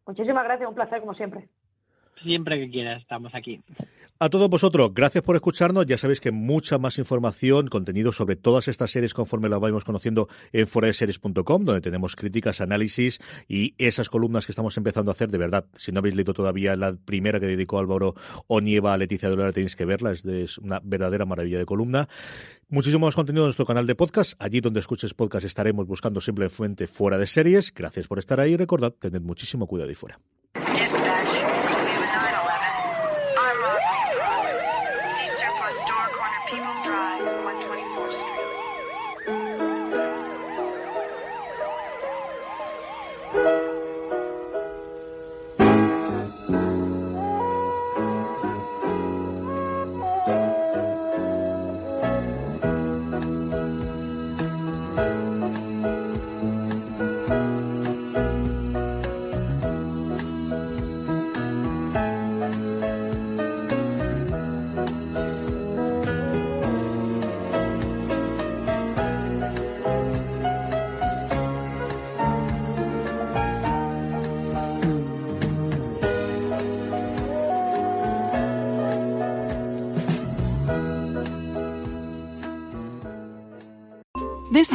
[0.06, 1.48] Muchísimas gracias, un placer como siempre.
[2.22, 3.60] Siempre que quieras, estamos aquí.
[4.20, 5.86] A todos vosotros, gracias por escucharnos.
[5.86, 10.26] Ya sabéis que mucha más información, contenido sobre todas estas series conforme las vayamos conociendo
[10.52, 15.30] en foraseries.com, donde tenemos críticas, análisis y esas columnas que estamos empezando a hacer.
[15.30, 18.16] De verdad, si no habéis leído todavía la primera que dedicó Álvaro
[18.48, 20.10] Onieva a Leticia Dolora, tenéis que verla.
[20.10, 22.08] Es, una verdadera maravilla de columna.
[22.68, 24.32] Muchísimo más contenido en nuestro canal de podcast.
[24.40, 27.72] Allí donde escuches podcast estaremos buscando simplemente fuera de series.
[27.72, 28.56] Gracias por estar ahí.
[28.56, 30.18] Recordad, tened muchísimo cuidado y fuera.